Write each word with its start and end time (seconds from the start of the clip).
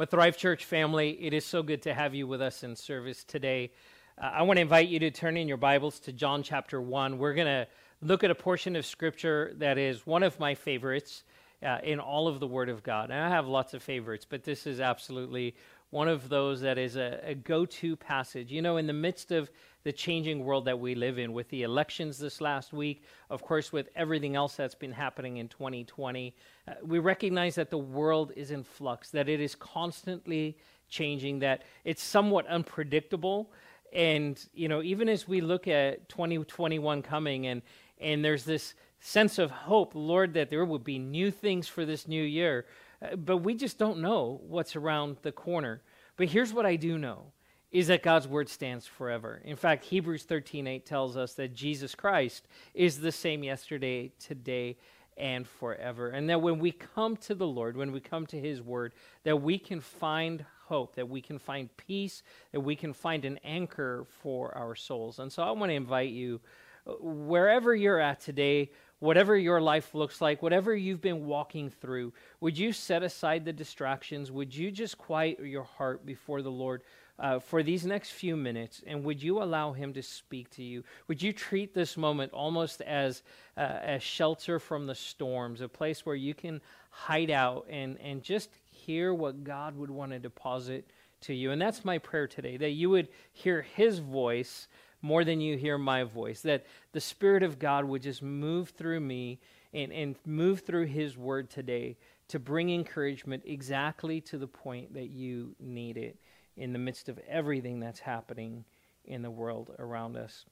Well, 0.00 0.06
Thrive 0.06 0.38
Church 0.38 0.64
family, 0.64 1.10
it 1.20 1.34
is 1.34 1.44
so 1.44 1.62
good 1.62 1.82
to 1.82 1.92
have 1.92 2.14
you 2.14 2.26
with 2.26 2.40
us 2.40 2.62
in 2.62 2.74
service 2.74 3.22
today. 3.22 3.70
Uh, 4.16 4.30
I 4.32 4.42
want 4.44 4.56
to 4.56 4.62
invite 4.62 4.88
you 4.88 4.98
to 4.98 5.10
turn 5.10 5.36
in 5.36 5.46
your 5.46 5.58
Bibles 5.58 6.00
to 6.00 6.12
John 6.14 6.42
chapter 6.42 6.80
1. 6.80 7.18
We're 7.18 7.34
going 7.34 7.46
to 7.46 7.66
look 8.00 8.24
at 8.24 8.30
a 8.30 8.34
portion 8.34 8.76
of 8.76 8.86
Scripture 8.86 9.52
that 9.58 9.76
is 9.76 10.06
one 10.06 10.22
of 10.22 10.40
my 10.40 10.54
favorites 10.54 11.22
uh, 11.62 11.80
in 11.84 12.00
all 12.00 12.28
of 12.28 12.40
the 12.40 12.46
Word 12.46 12.70
of 12.70 12.82
God. 12.82 13.10
And 13.10 13.20
I 13.20 13.28
have 13.28 13.46
lots 13.46 13.74
of 13.74 13.82
favorites, 13.82 14.26
but 14.26 14.42
this 14.42 14.66
is 14.66 14.80
absolutely 14.80 15.54
one 15.90 16.08
of 16.08 16.28
those 16.28 16.60
that 16.60 16.78
is 16.78 16.96
a, 16.96 17.20
a 17.22 17.34
go 17.34 17.66
to 17.66 17.96
passage. 17.96 18.50
You 18.50 18.62
know, 18.62 18.76
in 18.76 18.86
the 18.86 18.92
midst 18.92 19.32
of 19.32 19.50
the 19.82 19.92
changing 19.92 20.44
world 20.44 20.66
that 20.66 20.78
we 20.78 20.94
live 20.94 21.18
in, 21.18 21.32
with 21.32 21.48
the 21.48 21.62
elections 21.62 22.18
this 22.18 22.40
last 22.40 22.72
week, 22.72 23.02
of 23.30 23.42
course, 23.42 23.72
with 23.72 23.88
everything 23.96 24.36
else 24.36 24.56
that's 24.56 24.74
been 24.74 24.92
happening 24.92 25.38
in 25.38 25.48
2020, 25.48 26.34
uh, 26.68 26.72
we 26.84 26.98
recognize 26.98 27.54
that 27.54 27.70
the 27.70 27.78
world 27.78 28.32
is 28.36 28.50
in 28.50 28.62
flux, 28.62 29.10
that 29.10 29.28
it 29.28 29.40
is 29.40 29.54
constantly 29.54 30.56
changing, 30.88 31.38
that 31.38 31.62
it's 31.84 32.02
somewhat 32.02 32.46
unpredictable. 32.46 33.50
And, 33.92 34.44
you 34.54 34.68
know, 34.68 34.82
even 34.82 35.08
as 35.08 35.26
we 35.26 35.40
look 35.40 35.66
at 35.66 36.08
2021 36.08 37.02
coming 37.02 37.46
and, 37.46 37.62
and 38.00 38.24
there's 38.24 38.44
this 38.44 38.74
sense 39.00 39.38
of 39.38 39.50
hope, 39.50 39.92
Lord, 39.94 40.34
that 40.34 40.50
there 40.50 40.64
will 40.64 40.78
be 40.78 40.98
new 40.98 41.30
things 41.30 41.66
for 41.66 41.84
this 41.84 42.06
new 42.06 42.22
year, 42.22 42.66
uh, 43.02 43.16
but 43.16 43.38
we 43.38 43.54
just 43.54 43.78
don't 43.78 43.98
know 43.98 44.40
what's 44.46 44.76
around 44.76 45.16
the 45.22 45.32
corner. 45.32 45.80
But 46.20 46.28
here's 46.28 46.52
what 46.52 46.66
I 46.66 46.76
do 46.76 46.98
know 46.98 47.32
is 47.72 47.86
that 47.86 48.02
God's 48.02 48.28
word 48.28 48.50
stands 48.50 48.86
forever. 48.86 49.40
In 49.42 49.56
fact, 49.56 49.86
Hebrews 49.86 50.24
13:8 50.24 50.84
tells 50.84 51.16
us 51.16 51.32
that 51.36 51.54
Jesus 51.54 51.94
Christ 51.94 52.46
is 52.74 53.00
the 53.00 53.10
same 53.10 53.42
yesterday, 53.42 54.12
today, 54.18 54.76
and 55.16 55.48
forever. 55.48 56.10
And 56.10 56.28
that 56.28 56.42
when 56.42 56.58
we 56.58 56.72
come 56.72 57.16
to 57.16 57.34
the 57.34 57.46
Lord, 57.46 57.74
when 57.74 57.90
we 57.90 58.00
come 58.00 58.26
to 58.26 58.38
his 58.38 58.60
word, 58.60 58.92
that 59.22 59.40
we 59.40 59.58
can 59.58 59.80
find 59.80 60.44
hope, 60.66 60.94
that 60.96 61.08
we 61.08 61.22
can 61.22 61.38
find 61.38 61.74
peace, 61.78 62.22
that 62.52 62.60
we 62.60 62.76
can 62.76 62.92
find 62.92 63.24
an 63.24 63.38
anchor 63.42 64.04
for 64.20 64.54
our 64.54 64.74
souls. 64.74 65.20
And 65.20 65.32
so 65.32 65.42
I 65.42 65.52
want 65.52 65.70
to 65.70 65.74
invite 65.74 66.10
you 66.10 66.42
uh, 66.86 66.92
wherever 67.00 67.74
you're 67.74 67.98
at 67.98 68.20
today, 68.20 68.72
whatever 69.00 69.36
your 69.36 69.60
life 69.60 69.94
looks 69.94 70.20
like, 70.20 70.42
whatever 70.42 70.74
you've 70.74 71.00
been 71.00 71.26
walking 71.26 71.68
through, 71.68 72.12
would 72.40 72.56
you 72.56 72.72
set 72.72 73.02
aside 73.02 73.44
the 73.44 73.52
distractions? 73.52 74.30
Would 74.30 74.54
you 74.54 74.70
just 74.70 74.96
quiet 74.96 75.40
your 75.40 75.64
heart 75.64 76.06
before 76.06 76.40
the 76.40 76.50
Lord? 76.50 76.82
uh, 77.20 77.38
for 77.38 77.62
these 77.62 77.84
next 77.84 78.10
few 78.10 78.34
minutes, 78.34 78.82
and 78.86 79.04
would 79.04 79.22
you 79.22 79.42
allow 79.42 79.72
Him 79.72 79.92
to 79.92 80.02
speak 80.02 80.48
to 80.52 80.62
you? 80.62 80.82
Would 81.06 81.22
you 81.22 81.32
treat 81.32 81.74
this 81.74 81.96
moment 81.96 82.32
almost 82.32 82.80
as 82.80 83.22
uh, 83.58 83.78
a 83.82 84.00
shelter 84.00 84.58
from 84.58 84.86
the 84.86 84.94
storms, 84.94 85.60
a 85.60 85.68
place 85.68 86.06
where 86.06 86.16
you 86.16 86.32
can 86.32 86.62
hide 86.88 87.30
out 87.30 87.66
and, 87.68 87.98
and 88.00 88.22
just 88.22 88.48
hear 88.70 89.12
what 89.12 89.44
God 89.44 89.76
would 89.76 89.90
want 89.90 90.12
to 90.12 90.18
deposit 90.18 90.90
to 91.22 91.34
you? 91.34 91.50
And 91.50 91.60
that's 91.60 91.84
my 91.84 91.98
prayer 91.98 92.26
today 92.26 92.56
that 92.56 92.70
you 92.70 92.88
would 92.88 93.08
hear 93.34 93.62
His 93.62 93.98
voice 93.98 94.66
more 95.02 95.24
than 95.24 95.40
you 95.40 95.56
hear 95.56 95.78
my 95.78 96.04
voice, 96.04 96.40
that 96.42 96.66
the 96.92 97.00
Spirit 97.00 97.42
of 97.42 97.58
God 97.58 97.84
would 97.84 98.02
just 98.02 98.22
move 98.22 98.70
through 98.70 99.00
me 99.00 99.38
and, 99.72 99.92
and 99.92 100.16
move 100.26 100.60
through 100.60 100.86
His 100.86 101.16
word 101.16 101.50
today 101.50 101.96
to 102.28 102.38
bring 102.38 102.70
encouragement 102.70 103.42
exactly 103.46 104.20
to 104.20 104.38
the 104.38 104.46
point 104.46 104.94
that 104.94 105.10
you 105.10 105.54
need 105.58 105.96
it 105.96 106.16
in 106.56 106.72
the 106.72 106.78
midst 106.78 107.08
of 107.08 107.18
everything 107.28 107.80
that's 107.80 108.00
happening 108.00 108.64
in 109.04 109.22
the 109.22 109.30
world 109.30 109.74
around 109.78 110.16
us. 110.16 110.44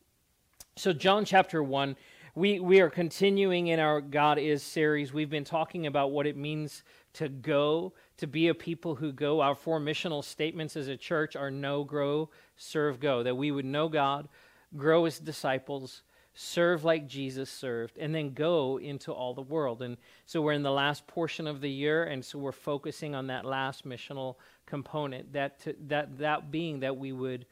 So, 0.77 0.93
John 0.93 1.25
chapter 1.25 1.63
1, 1.63 1.97
we, 2.35 2.61
we 2.61 2.81
are 2.81 2.91
continuing 2.91 3.69
in 3.69 3.81
our 3.81 4.01
God 4.01 4.39
is 4.39 4.63
series. 4.63 5.13
We've 5.13 5.31
been 5.31 5.45
talking 5.45 5.87
about 5.87 6.13
what 6.13 6.27
it 6.27 6.37
means 6.37 6.85
to 7.15 7.29
go, 7.29 7.93
to 8.19 8.27
be 8.27 8.48
a 8.48 8.55
people 8.55 8.97
who 8.97 9.12
go. 9.12 9.41
Our 9.41 9.55
four 9.55 9.80
missional 9.80 10.22
statements 10.22 10.77
as 10.77 10.88
a 10.88 10.97
church 10.97 11.34
are 11.34 11.50
know, 11.50 11.84
grow, 11.84 12.30
serve, 12.56 13.00
go. 13.00 13.22
That 13.22 13.36
we 13.36 13.50
would 13.50 13.64
know 13.64 13.88
God, 13.88 14.28
grow 14.77 15.06
as 15.06 15.19
disciples, 15.19 16.02
serve 16.34 16.84
like 16.84 17.08
Jesus 17.08 17.51
served, 17.51 17.96
and 17.98 18.14
then 18.14 18.34
go 18.34 18.78
into 18.78 19.12
all 19.12 19.34
the 19.34 19.42
world. 19.42 19.83
And 19.83 19.96
so 20.27 20.42
we're 20.42 20.52
in 20.52 20.62
the 20.62 20.70
last 20.70 21.07
portion 21.07 21.46
of 21.46 21.61
the 21.61 21.70
year, 21.70 22.05
and 22.05 22.24
so 22.24 22.39
we're 22.39 22.52
focusing 22.52 23.14
on 23.14 23.28
that 23.28 23.45
last 23.45 23.86
missional 23.86 24.36
component, 24.67 25.33
that, 25.33 25.61
to, 25.61 25.74
that, 25.86 26.18
that 26.18 26.51
being 26.51 26.80
that 26.80 26.96
we 26.96 27.12
would 27.12 27.46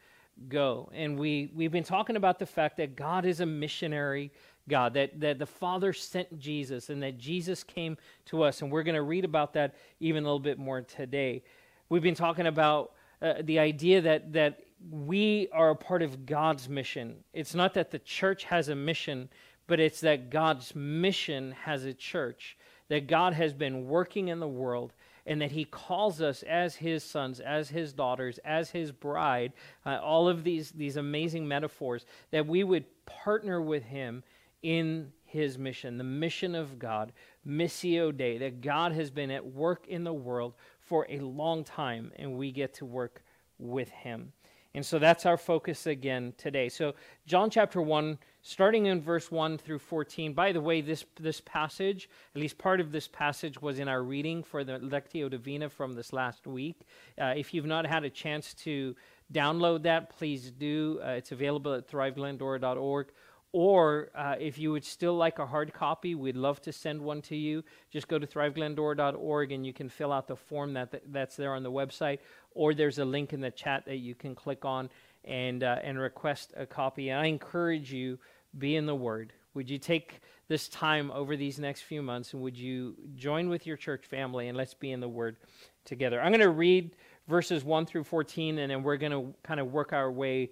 go. 0.47 0.89
And 0.93 1.17
we, 1.17 1.51
we've 1.53 1.71
been 1.71 1.83
talking 1.83 2.15
about 2.15 2.39
the 2.39 2.45
fact 2.45 2.77
that 2.77 2.95
God 2.95 3.25
is 3.25 3.39
a 3.39 3.45
missionary 3.45 4.31
God, 4.69 4.93
that, 4.95 5.19
that 5.19 5.39
the 5.39 5.45
Father 5.45 5.93
sent 5.93 6.39
Jesus, 6.39 6.89
and 6.89 7.01
that 7.03 7.17
Jesus 7.17 7.63
came 7.63 7.97
to 8.25 8.43
us. 8.43 8.61
And 8.61 8.71
we're 8.71 8.83
going 8.83 8.95
to 8.95 9.01
read 9.01 9.25
about 9.25 9.53
that 9.53 9.75
even 9.99 10.23
a 10.23 10.27
little 10.27 10.39
bit 10.39 10.59
more 10.59 10.81
today. 10.81 11.43
We've 11.89 12.03
been 12.03 12.15
talking 12.15 12.47
about 12.47 12.91
uh, 13.21 13.35
the 13.41 13.59
idea 13.59 14.01
that, 14.01 14.33
that 14.33 14.59
we 14.91 15.47
are 15.51 15.71
a 15.71 15.75
part 15.75 16.01
of 16.01 16.25
God's 16.25 16.69
mission. 16.69 17.15
It's 17.33 17.55
not 17.55 17.73
that 17.75 17.91
the 17.91 17.99
church 17.99 18.43
has 18.45 18.69
a 18.69 18.75
mission, 18.75 19.29
but 19.67 19.79
it's 19.79 20.01
that 20.01 20.29
God's 20.29 20.75
mission 20.75 21.53
has 21.63 21.83
a 21.85 21.93
church, 21.93 22.57
that 22.89 23.07
God 23.07 23.33
has 23.33 23.53
been 23.53 23.87
working 23.87 24.27
in 24.27 24.39
the 24.39 24.47
world, 24.47 24.93
and 25.25 25.41
that 25.41 25.51
He 25.51 25.65
calls 25.65 26.21
us 26.21 26.43
as 26.43 26.75
His 26.75 27.03
sons, 27.03 27.39
as 27.39 27.69
His 27.69 27.91
daughters, 27.91 28.39
as 28.45 28.69
His 28.69 28.91
bride, 28.91 29.53
uh, 29.85 29.99
all 30.01 30.29
of 30.29 30.43
these, 30.43 30.71
these 30.71 30.95
amazing 30.95 31.47
metaphors, 31.47 32.05
that 32.31 32.47
we 32.47 32.63
would 32.63 32.85
partner 33.05 33.61
with 33.61 33.83
Him 33.83 34.23
in 34.67 35.13
His 35.23 35.57
mission, 35.57 35.97
the 35.97 36.03
mission 36.03 36.53
of 36.53 36.77
God, 36.77 37.13
Missio 37.47 38.15
Dei, 38.15 38.37
that 38.39 38.59
God 38.59 38.91
has 38.91 39.09
been 39.09 39.31
at 39.31 39.53
work 39.53 39.87
in 39.87 40.03
the 40.03 40.13
world 40.13 40.55
for 40.81 41.07
a 41.07 41.19
long 41.19 41.63
time, 41.63 42.11
and 42.17 42.37
we 42.37 42.51
get 42.51 42.73
to 42.75 42.85
work 42.85 43.23
with 43.57 43.89
Him. 43.89 44.33
And 44.75 44.85
so 44.85 44.99
that's 44.99 45.25
our 45.25 45.37
focus 45.37 45.87
again 45.87 46.33
today. 46.37 46.67
So, 46.67 46.95
John 47.25 47.49
chapter 47.49 47.81
1, 47.81 48.17
starting 48.41 48.87
in 48.87 49.01
verse 49.01 49.31
1 49.31 49.57
through 49.57 49.79
14. 49.79 50.33
By 50.33 50.51
the 50.51 50.59
way, 50.59 50.81
this, 50.81 51.05
this 51.17 51.39
passage, 51.39 52.09
at 52.35 52.41
least 52.41 52.57
part 52.57 52.81
of 52.81 52.91
this 52.91 53.07
passage, 53.07 53.61
was 53.61 53.79
in 53.79 53.87
our 53.87 54.03
reading 54.03 54.43
for 54.43 54.65
the 54.65 54.79
Lectio 54.79 55.31
Divina 55.31 55.69
from 55.69 55.93
this 55.93 56.11
last 56.11 56.45
week. 56.45 56.81
Uh, 57.19 57.33
if 57.37 57.53
you've 57.53 57.65
not 57.65 57.87
had 57.87 58.03
a 58.03 58.09
chance 58.09 58.53
to 58.55 58.97
download 59.33 59.83
that, 59.83 60.09
please 60.09 60.51
do. 60.51 60.99
Uh, 61.01 61.11
it's 61.11 61.31
available 61.31 61.73
at 61.73 61.87
thriveglendora.org 61.89 63.07
or 63.53 64.09
uh, 64.15 64.35
if 64.39 64.57
you 64.57 64.71
would 64.71 64.83
still 64.83 65.15
like 65.15 65.39
a 65.39 65.45
hard 65.45 65.73
copy, 65.73 66.15
we'd 66.15 66.35
love 66.35 66.61
to 66.61 66.73
send 66.73 67.01
one 67.01 67.21
to 67.23 67.35
you. 67.35 67.63
Just 67.89 68.07
go 68.07 68.19
to 68.19 68.27
thriveglendora.org 68.27 69.51
and 69.51 69.65
you 69.65 69.73
can 69.73 69.89
fill 69.89 70.11
out 70.11 70.27
the 70.27 70.35
form 70.35 70.73
that, 70.73 70.91
that, 70.91 71.03
that's 71.11 71.35
there 71.35 71.53
on 71.53 71.63
the 71.63 71.71
website. 71.71 72.19
Or 72.51 72.73
there's 72.73 72.99
a 72.99 73.05
link 73.05 73.33
in 73.33 73.41
the 73.41 73.51
chat 73.51 73.85
that 73.85 73.97
you 73.97 74.15
can 74.15 74.35
click 74.35 74.65
on 74.65 74.89
and, 75.23 75.63
uh, 75.63 75.77
and 75.81 75.97
request 75.97 76.53
a 76.57 76.65
copy. 76.65 77.09
And 77.09 77.19
I 77.19 77.25
encourage 77.25 77.91
you, 77.91 78.19
be 78.57 78.75
in 78.75 78.85
the 78.85 78.95
Word. 78.95 79.33
Would 79.53 79.69
you 79.69 79.77
take 79.77 80.19
this 80.47 80.67
time 80.67 81.11
over 81.11 81.35
these 81.35 81.59
next 81.59 81.81
few 81.81 82.01
months 82.01 82.33
and 82.33 82.41
would 82.41 82.57
you 82.57 82.95
join 83.15 83.49
with 83.49 83.65
your 83.65 83.77
church 83.77 84.05
family 84.05 84.47
and 84.47 84.57
let's 84.57 84.73
be 84.73 84.91
in 84.91 84.99
the 84.99 85.09
Word 85.09 85.37
together? 85.85 86.21
I'm 86.21 86.31
going 86.31 86.41
to 86.41 86.49
read 86.49 86.95
verses 87.27 87.63
1 87.63 87.85
through 87.85 88.03
14 88.03 88.59
and 88.59 88.71
then 88.71 88.83
we're 88.83 88.97
going 88.97 89.11
to 89.11 89.33
kind 89.43 89.59
of 89.59 89.71
work 89.71 89.93
our 89.93 90.11
way 90.11 90.51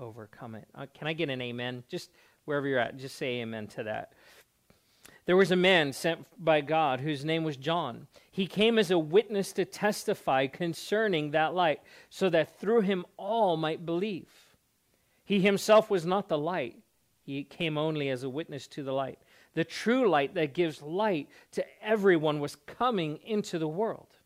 overcome 0.00 0.54
it. 0.54 0.66
Uh, 0.74 0.86
can 0.92 1.06
I 1.06 1.12
get 1.12 1.30
an 1.30 1.40
amen? 1.40 1.84
Just 1.88 2.10
wherever 2.44 2.66
you're 2.66 2.80
at, 2.80 2.96
just 2.96 3.16
say 3.16 3.40
amen 3.40 3.68
to 3.68 3.84
that. 3.84 4.12
There 5.26 5.36
was 5.36 5.50
a 5.50 5.56
man 5.56 5.92
sent 5.92 6.26
by 6.42 6.60
God 6.60 7.00
whose 7.00 7.24
name 7.24 7.44
was 7.44 7.56
John. 7.56 8.08
He 8.32 8.46
came 8.46 8.78
as 8.78 8.90
a 8.90 8.98
witness 8.98 9.52
to 9.52 9.64
testify 9.64 10.46
concerning 10.46 11.30
that 11.30 11.54
light, 11.54 11.80
so 12.08 12.28
that 12.30 12.58
through 12.58 12.80
him 12.80 13.04
all 13.16 13.56
might 13.56 13.86
believe. 13.86 14.28
He 15.24 15.40
himself 15.40 15.90
was 15.90 16.04
not 16.04 16.28
the 16.28 16.38
light, 16.38 16.76
he 17.22 17.44
came 17.44 17.78
only 17.78 18.08
as 18.08 18.24
a 18.24 18.28
witness 18.28 18.66
to 18.68 18.82
the 18.82 18.92
light. 18.92 19.18
The 19.54 19.64
true 19.64 20.08
light 20.08 20.34
that 20.34 20.54
gives 20.54 20.82
light 20.82 21.28
to 21.52 21.64
everyone 21.82 22.40
was 22.40 22.56
coming 22.56 23.18
into 23.24 23.58
the 23.58 23.68
world. 23.68 24.16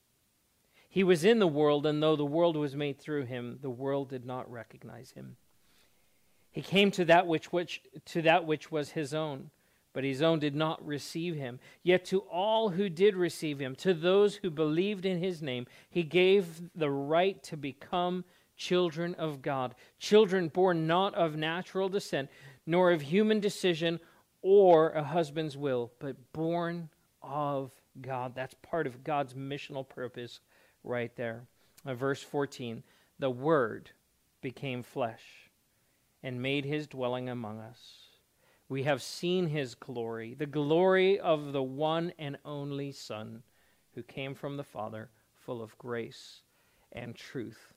He 0.88 1.02
was 1.02 1.24
in 1.24 1.38
the 1.38 1.46
world, 1.46 1.86
and 1.86 2.02
though 2.02 2.16
the 2.16 2.24
world 2.24 2.56
was 2.56 2.76
made 2.76 2.98
through 2.98 3.24
him, 3.24 3.58
the 3.60 3.68
world 3.68 4.10
did 4.10 4.24
not 4.24 4.50
recognize 4.50 5.10
him. 5.10 5.36
He 6.54 6.62
came 6.62 6.92
to 6.92 7.04
that 7.06 7.26
which, 7.26 7.52
which, 7.52 7.82
to 8.06 8.22
that 8.22 8.46
which 8.46 8.70
was 8.70 8.92
his 8.92 9.12
own, 9.12 9.50
but 9.92 10.04
his 10.04 10.22
own 10.22 10.38
did 10.38 10.54
not 10.54 10.86
receive 10.86 11.34
him. 11.34 11.58
Yet 11.82 12.04
to 12.06 12.20
all 12.20 12.68
who 12.68 12.88
did 12.88 13.16
receive 13.16 13.58
him, 13.58 13.74
to 13.76 13.92
those 13.92 14.36
who 14.36 14.50
believed 14.50 15.04
in 15.04 15.18
his 15.18 15.42
name, 15.42 15.66
he 15.90 16.04
gave 16.04 16.62
the 16.76 16.92
right 16.92 17.42
to 17.42 17.56
become 17.56 18.24
children 18.56 19.16
of 19.16 19.42
God, 19.42 19.74
children 19.98 20.46
born 20.46 20.86
not 20.86 21.12
of 21.16 21.34
natural 21.34 21.88
descent, 21.88 22.30
nor 22.66 22.92
of 22.92 23.02
human 23.02 23.40
decision 23.40 23.98
or 24.40 24.90
a 24.90 25.02
husband's 25.02 25.56
will, 25.56 25.90
but 25.98 26.14
born 26.32 26.88
of 27.20 27.72
God. 28.00 28.36
That's 28.36 28.54
part 28.62 28.86
of 28.86 29.02
God's 29.02 29.34
missional 29.34 29.88
purpose 29.88 30.38
right 30.84 31.14
there. 31.16 31.48
Uh, 31.84 31.94
verse 31.94 32.22
14 32.22 32.84
The 33.18 33.30
Word 33.30 33.90
became 34.40 34.84
flesh 34.84 35.44
and 36.24 36.42
made 36.42 36.64
his 36.64 36.88
dwelling 36.88 37.28
among 37.28 37.60
us 37.60 38.04
we 38.68 38.84
have 38.84 39.02
seen 39.02 39.48
his 39.48 39.74
glory, 39.74 40.34
the 40.34 40.46
glory 40.46 41.20
of 41.20 41.52
the 41.52 41.62
one 41.62 42.12
and 42.18 42.38
only 42.44 42.92
Son 42.92 43.42
who 43.94 44.02
came 44.02 44.34
from 44.34 44.56
the 44.56 44.64
Father, 44.64 45.10
full 45.44 45.62
of 45.62 45.76
grace 45.78 46.40
and 46.92 47.14
truth. 47.14 47.72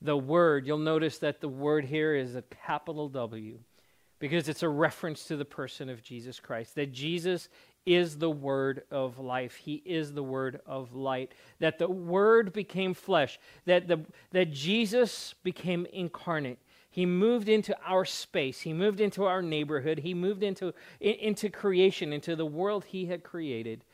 The 0.00 0.16
word, 0.16 0.66
you'll 0.66 0.78
notice 0.78 1.18
that 1.18 1.40
the 1.40 1.48
word 1.48 1.84
here 1.86 2.14
is 2.14 2.34
a 2.34 2.42
capital 2.42 3.08
W 3.08 3.58
because 4.20 4.48
it's 4.48 4.62
a 4.62 4.68
reference 4.68 5.24
to 5.24 5.36
the 5.36 5.44
person 5.44 5.88
of 5.88 6.02
Jesus 6.02 6.38
Christ. 6.38 6.74
That 6.74 6.92
Jesus 6.92 7.48
is 7.86 8.18
the 8.18 8.30
word 8.30 8.82
of 8.90 9.18
life. 9.18 9.56
He 9.56 9.82
is 9.86 10.12
the 10.12 10.22
word 10.22 10.60
of 10.66 10.94
light. 10.94 11.32
That 11.58 11.78
the 11.78 11.88
word 11.88 12.52
became 12.52 12.94
flesh. 12.94 13.40
That, 13.64 13.88
the, 13.88 14.04
that 14.32 14.52
Jesus 14.52 15.34
became 15.42 15.86
incarnate. 15.92 16.58
He 16.98 17.06
moved 17.06 17.48
into 17.48 17.76
our 17.86 18.04
space. 18.04 18.62
He 18.62 18.72
moved 18.72 19.00
into 19.00 19.24
our 19.24 19.40
neighborhood. 19.40 20.00
He 20.00 20.14
moved 20.14 20.42
into, 20.42 20.74
into 20.98 21.48
creation, 21.48 22.12
into 22.12 22.34
the 22.34 22.44
world 22.44 22.86
He 22.86 23.06
had 23.06 23.22
created. 23.22 23.84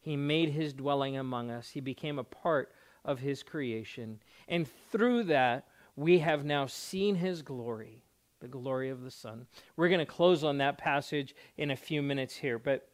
He 0.00 0.16
made 0.16 0.48
His 0.48 0.72
dwelling 0.72 1.16
among 1.16 1.52
us. 1.52 1.68
He 1.68 1.78
became 1.78 2.18
a 2.18 2.24
part 2.24 2.72
of 3.04 3.20
His 3.20 3.44
creation. 3.44 4.18
And 4.48 4.66
through 4.90 5.22
that, 5.26 5.68
we 5.94 6.18
have 6.18 6.44
now 6.44 6.66
seen 6.66 7.14
His 7.14 7.42
glory, 7.42 8.02
the 8.40 8.48
glory 8.48 8.90
of 8.90 9.04
the 9.04 9.10
Son. 9.12 9.46
We're 9.76 9.88
going 9.88 10.00
to 10.00 10.04
close 10.04 10.42
on 10.42 10.58
that 10.58 10.78
passage 10.78 11.36
in 11.58 11.70
a 11.70 11.76
few 11.76 12.02
minutes 12.02 12.34
here, 12.34 12.58
but 12.58 12.88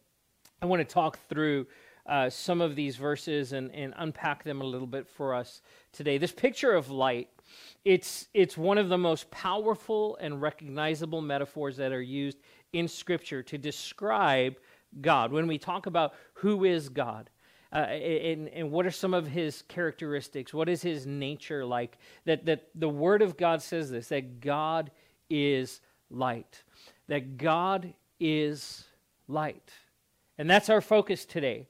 I 0.60 0.66
want 0.66 0.86
to 0.86 0.94
talk 0.94 1.18
through 1.26 1.68
uh, 2.04 2.28
some 2.28 2.60
of 2.60 2.76
these 2.76 2.96
verses 2.96 3.54
and, 3.54 3.74
and 3.74 3.94
unpack 3.96 4.44
them 4.44 4.60
a 4.60 4.66
little 4.66 4.86
bit 4.86 5.08
for 5.08 5.32
us 5.32 5.62
today. 5.90 6.18
This 6.18 6.32
picture 6.32 6.72
of 6.72 6.90
light 6.90 7.30
it's, 7.84 8.28
it's 8.34 8.56
one 8.56 8.78
of 8.78 8.88
the 8.88 8.98
most 8.98 9.30
powerful 9.30 10.16
and 10.20 10.40
recognizable 10.40 11.20
metaphors 11.20 11.76
that 11.76 11.92
are 11.92 12.02
used 12.02 12.38
in 12.72 12.88
Scripture 12.88 13.42
to 13.42 13.58
describe 13.58 14.56
God. 15.00 15.32
When 15.32 15.46
we 15.46 15.58
talk 15.58 15.86
about 15.86 16.14
who 16.34 16.64
is 16.64 16.88
God, 16.88 17.30
uh, 17.72 17.78
and, 17.78 18.48
and 18.50 18.70
what 18.70 18.86
are 18.86 18.90
some 18.90 19.12
of 19.12 19.26
his 19.26 19.62
characteristics? 19.62 20.54
What 20.54 20.68
is 20.68 20.80
his 20.80 21.06
nature 21.06 21.64
like? 21.64 21.98
That, 22.24 22.46
that 22.46 22.68
the 22.76 22.88
Word 22.88 23.20
of 23.20 23.36
God 23.36 23.62
says 23.62 23.90
this 23.90 24.08
that 24.08 24.40
God 24.40 24.92
is 25.28 25.80
light. 26.08 26.62
That 27.08 27.36
God 27.36 27.92
is 28.20 28.84
light. 29.26 29.72
And 30.38 30.48
that's 30.48 30.68
our 30.68 30.80
focus 30.80 31.24
today. 31.24 31.66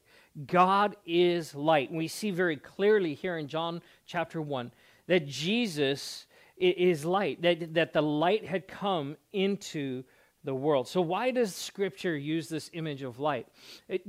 God 0.46 0.96
is 1.06 1.54
light. 1.54 1.88
And 1.88 1.98
we 1.98 2.08
see 2.08 2.30
very 2.30 2.56
clearly 2.56 3.14
here 3.14 3.38
in 3.38 3.48
John 3.48 3.80
chapter 4.04 4.42
1 4.42 4.72
that 5.06 5.26
Jesus 5.26 6.26
is 6.56 7.04
light, 7.04 7.42
that, 7.42 7.74
that 7.74 7.92
the 7.92 8.02
light 8.02 8.46
had 8.46 8.68
come 8.68 9.16
into 9.32 10.04
the 10.44 10.54
world. 10.54 10.86
So, 10.86 11.00
why 11.00 11.30
does 11.30 11.54
Scripture 11.54 12.16
use 12.16 12.48
this 12.48 12.70
image 12.72 13.02
of 13.02 13.18
light? 13.18 13.48
It, 13.88 14.02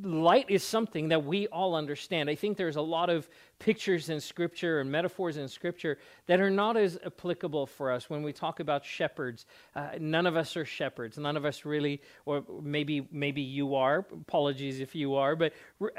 light 0.00 0.46
is 0.48 0.62
something 0.62 1.08
that 1.08 1.24
we 1.24 1.46
all 1.48 1.74
understand. 1.74 2.30
I 2.30 2.34
think 2.34 2.56
there's 2.56 2.76
a 2.76 2.82
lot 2.82 3.10
of 3.10 3.28
pictures 3.58 4.08
in 4.08 4.20
Scripture 4.20 4.80
and 4.80 4.90
metaphors 4.90 5.36
in 5.36 5.48
Scripture 5.48 5.98
that 6.26 6.40
are 6.40 6.50
not 6.50 6.76
as 6.78 6.98
applicable 7.04 7.66
for 7.66 7.92
us 7.92 8.08
when 8.08 8.22
we 8.22 8.32
talk 8.32 8.60
about 8.60 8.84
shepherds. 8.84 9.44
Uh, 9.76 9.90
none 10.00 10.26
of 10.26 10.34
us 10.34 10.56
are 10.56 10.64
shepherds. 10.64 11.18
None 11.18 11.36
of 11.36 11.44
us 11.44 11.66
really, 11.66 12.00
or 12.24 12.42
maybe 12.62 13.06
maybe 13.12 13.42
you 13.42 13.74
are. 13.74 14.06
Apologies 14.12 14.80
if 14.80 14.94
you 14.94 15.14
are, 15.14 15.36
but 15.36 15.52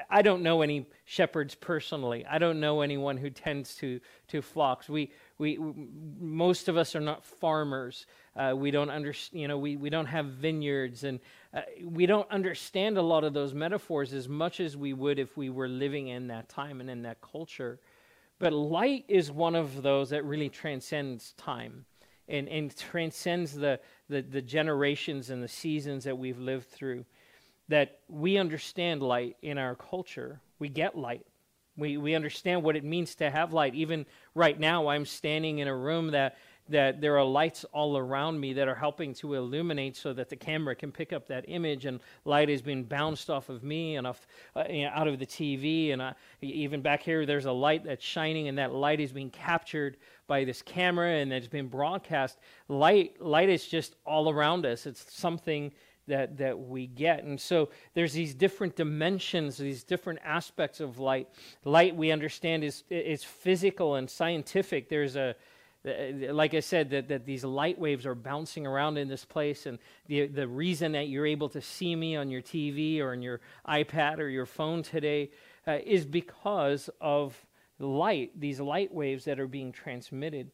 I 0.10 0.24
don't 0.24 0.42
know 0.42 0.64
any 0.64 0.88
shepherds 1.06 1.54
personally. 1.54 2.26
I 2.26 2.40
don't 2.40 2.60
know 2.60 2.82
anyone 2.82 3.18
who 3.18 3.30
tends 3.30 3.76
to 3.76 4.00
to 4.30 4.42
flocks. 4.42 4.90
We 4.90 5.12
we 5.44 5.60
most 6.20 6.70
of 6.70 6.78
us 6.78 6.96
are 6.96 7.02
not 7.02 7.26
farmers. 7.26 8.06
Uh, 8.36 8.54
we 8.56 8.72
don't 8.72 8.90
understand. 8.90 9.42
You 9.42 9.48
know, 9.50 9.58
we 9.58 9.76
we 9.76 9.90
don't 9.90 10.06
have 10.06 10.26
vineyards 10.28 11.04
and 11.04 11.20
uh, 11.54 11.62
we 11.84 12.06
don't 12.06 12.30
understand 12.32 12.98
a 12.98 13.02
lot 13.02 13.26
of 13.26 13.34
those 13.34 13.54
metaphors 13.54 14.14
as 14.14 14.30
much 14.30 14.62
as 14.62 14.78
we 14.78 14.94
would 14.94 15.20
if 15.20 15.36
we 15.36 15.50
were 15.50 15.68
living 15.68 16.08
in 16.08 16.28
that 16.28 16.48
time 16.48 16.80
and 16.80 16.90
in 16.90 17.02
that 17.02 17.20
culture. 17.22 17.80
But 18.40 18.54
light 18.54 19.04
is 19.10 19.32
one 19.32 19.56
of 19.56 19.84
those 19.84 20.10
that 20.12 20.24
really 20.24 20.50
transcends 20.50 21.34
time 21.34 21.86
and, 22.30 22.48
and 22.48 22.76
transcends 22.76 23.54
the, 23.54 23.80
the, 24.10 24.22
the 24.22 24.42
generations 24.42 25.30
and 25.30 25.44
the 25.44 25.48
seasons 25.48 26.06
that 26.06 26.18
we've 26.18 26.40
lived 26.40 26.70
through. 26.70 27.06
That 27.68 28.00
we 28.08 28.38
understand 28.38 29.02
light 29.02 29.36
in 29.42 29.58
our 29.58 29.76
culture. 29.76 30.42
We 30.60 30.70
get 30.70 30.98
light. 30.98 31.26
We, 31.78 31.98
we 31.98 32.16
understand 32.16 32.64
what 32.64 32.76
it 32.76 32.84
means 32.84 33.16
to 33.16 33.30
have 33.30 33.54
light. 33.54 33.74
Even 33.76 34.06
right 34.36 34.60
now, 34.60 34.88
I'm 34.88 35.06
standing 35.06 35.60
in 35.60 35.68
a 35.68 35.76
room 35.76 36.12
that 36.12 36.38
that 36.70 37.02
there 37.02 37.18
are 37.18 37.26
lights 37.26 37.66
all 37.74 37.98
around 37.98 38.40
me 38.40 38.54
that 38.54 38.68
are 38.68 38.76
helping 38.76 39.14
to 39.14 39.34
illuminate 39.34 39.98
so 39.98 40.14
that 40.14 40.30
the 40.30 40.36
camera 40.36 40.74
can 40.74 40.92
pick 40.92 41.12
up 41.12 41.28
that 41.28 41.44
image 41.50 41.86
and 41.86 42.00
light 42.24 42.50
is 42.50 42.62
being 42.62 42.84
bounced 42.84 43.30
off 43.30 43.50
of 43.50 43.64
me 43.64 43.98
and 43.98 44.08
off 44.08 44.26
uh, 44.56 44.64
out 44.86 45.08
of 45.08 45.20
the 45.20 45.26
TV 45.26 45.92
and 45.92 46.02
I, 46.02 46.14
even 46.42 46.82
back 46.82 47.04
here 47.04 47.26
there's 47.26 47.46
a 47.46 47.52
light 47.52 47.84
that's 47.84 48.04
shining 48.04 48.48
and 48.48 48.58
that 48.58 48.74
light 48.74 49.02
is 49.02 49.12
being 49.12 49.30
captured 49.30 49.98
by 50.28 50.46
this 50.46 50.62
camera 50.62 51.10
and 51.10 51.34
it's 51.34 51.48
been 51.48 51.68
broadcast. 51.68 52.40
Light 52.70 53.22
light 53.22 53.50
is 53.50 53.68
just 53.68 53.96
all 54.06 54.30
around 54.30 54.66
us. 54.66 54.86
It's 54.86 55.14
something 55.14 55.72
that 56.08 56.38
that 56.38 56.60
we 56.60 56.88
get. 56.88 57.24
And 57.24 57.40
so 57.40 57.70
there's 57.94 58.14
these 58.14 58.34
different 58.34 58.76
dimensions 58.76 59.58
these 59.58 59.84
different 59.84 60.20
aspects 60.24 60.80
of 60.80 61.00
light. 61.00 61.30
Light 61.64 61.96
we 61.96 62.12
understand 62.12 62.64
is 62.64 62.84
is 62.90 63.24
physical 63.24 63.96
and 63.96 64.10
scientific. 64.10 64.90
There's 64.90 65.16
a 65.16 65.36
like 65.86 66.54
I 66.54 66.62
said, 66.62 66.92
that, 66.92 67.10
that 67.10 67.26
these 67.26 67.44
light 67.44 67.78
waves 67.78 68.06
are 68.06 68.16
bouncing 68.16 68.66
around 68.66 68.98
in 68.98 69.10
this 69.10 69.26
place, 69.26 69.66
and 69.66 69.80
the, 70.08 70.28
the 70.28 70.48
reason 70.48 70.94
that 70.94 71.10
you're 71.10 71.26
able 71.26 71.50
to 71.50 71.62
see 71.62 71.94
me 71.96 72.16
on 72.16 72.30
your 72.30 72.42
TV 72.42 73.02
or 73.02 73.12
on 73.12 73.22
your 73.22 73.42
iPad 73.68 74.20
or 74.20 74.30
your 74.30 74.46
phone 74.46 74.82
today 74.82 75.30
uh, 75.68 75.80
is 75.86 76.06
because 76.06 76.90
of 77.02 77.36
light, 77.80 78.32
these 78.40 78.62
light 78.62 78.94
waves 78.94 79.26
that 79.26 79.40
are 79.40 79.48
being 79.48 79.74
transmitted. 79.74 80.52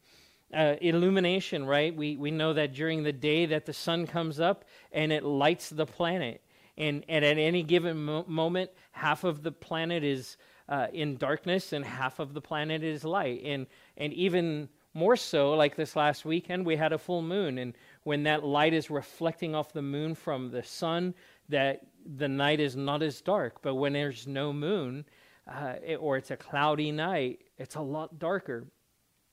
Uh, 0.52 0.74
illumination, 0.80 1.64
right? 1.64 1.94
We, 1.94 2.16
we 2.16 2.32
know 2.32 2.52
that 2.54 2.74
during 2.74 3.04
the 3.04 3.12
day 3.12 3.46
that 3.46 3.66
the 3.66 3.72
sun 3.72 4.06
comes 4.06 4.40
up 4.40 4.64
and 4.90 5.12
it 5.12 5.22
lights 5.22 5.70
the 5.70 5.86
planet. 5.86 6.42
And, 6.76 7.04
and 7.08 7.24
at 7.24 7.38
any 7.38 7.62
given 7.62 8.04
mo- 8.04 8.24
moment, 8.26 8.70
half 8.90 9.22
of 9.22 9.44
the 9.44 9.52
planet 9.52 10.02
is 10.02 10.38
uh, 10.68 10.88
in 10.92 11.16
darkness 11.18 11.72
and 11.72 11.84
half 11.84 12.18
of 12.18 12.34
the 12.34 12.40
planet 12.40 12.82
is 12.82 13.04
light. 13.04 13.42
And, 13.44 13.66
and 13.96 14.12
even 14.12 14.68
more 14.94 15.16
so, 15.16 15.54
like 15.54 15.76
this 15.76 15.94
last 15.94 16.24
weekend, 16.24 16.66
we 16.66 16.76
had 16.76 16.92
a 16.92 16.98
full 16.98 17.22
moon, 17.22 17.58
and 17.58 17.74
when 18.02 18.24
that 18.24 18.44
light 18.44 18.74
is 18.74 18.90
reflecting 18.90 19.54
off 19.54 19.72
the 19.72 19.82
moon 19.82 20.14
from 20.14 20.50
the 20.50 20.62
sun, 20.62 21.14
that 21.48 21.82
the 22.16 22.28
night 22.28 22.60
is 22.60 22.76
not 22.76 23.02
as 23.02 23.20
dark. 23.20 23.62
But 23.62 23.76
when 23.76 23.92
there's 23.92 24.26
no 24.26 24.52
moon, 24.52 25.04
uh, 25.46 25.74
it, 25.84 25.96
or 25.96 26.16
it's 26.16 26.30
a 26.30 26.36
cloudy 26.36 26.90
night, 26.90 27.42
it's 27.56 27.76
a 27.76 27.80
lot 27.80 28.18
darker. 28.18 28.66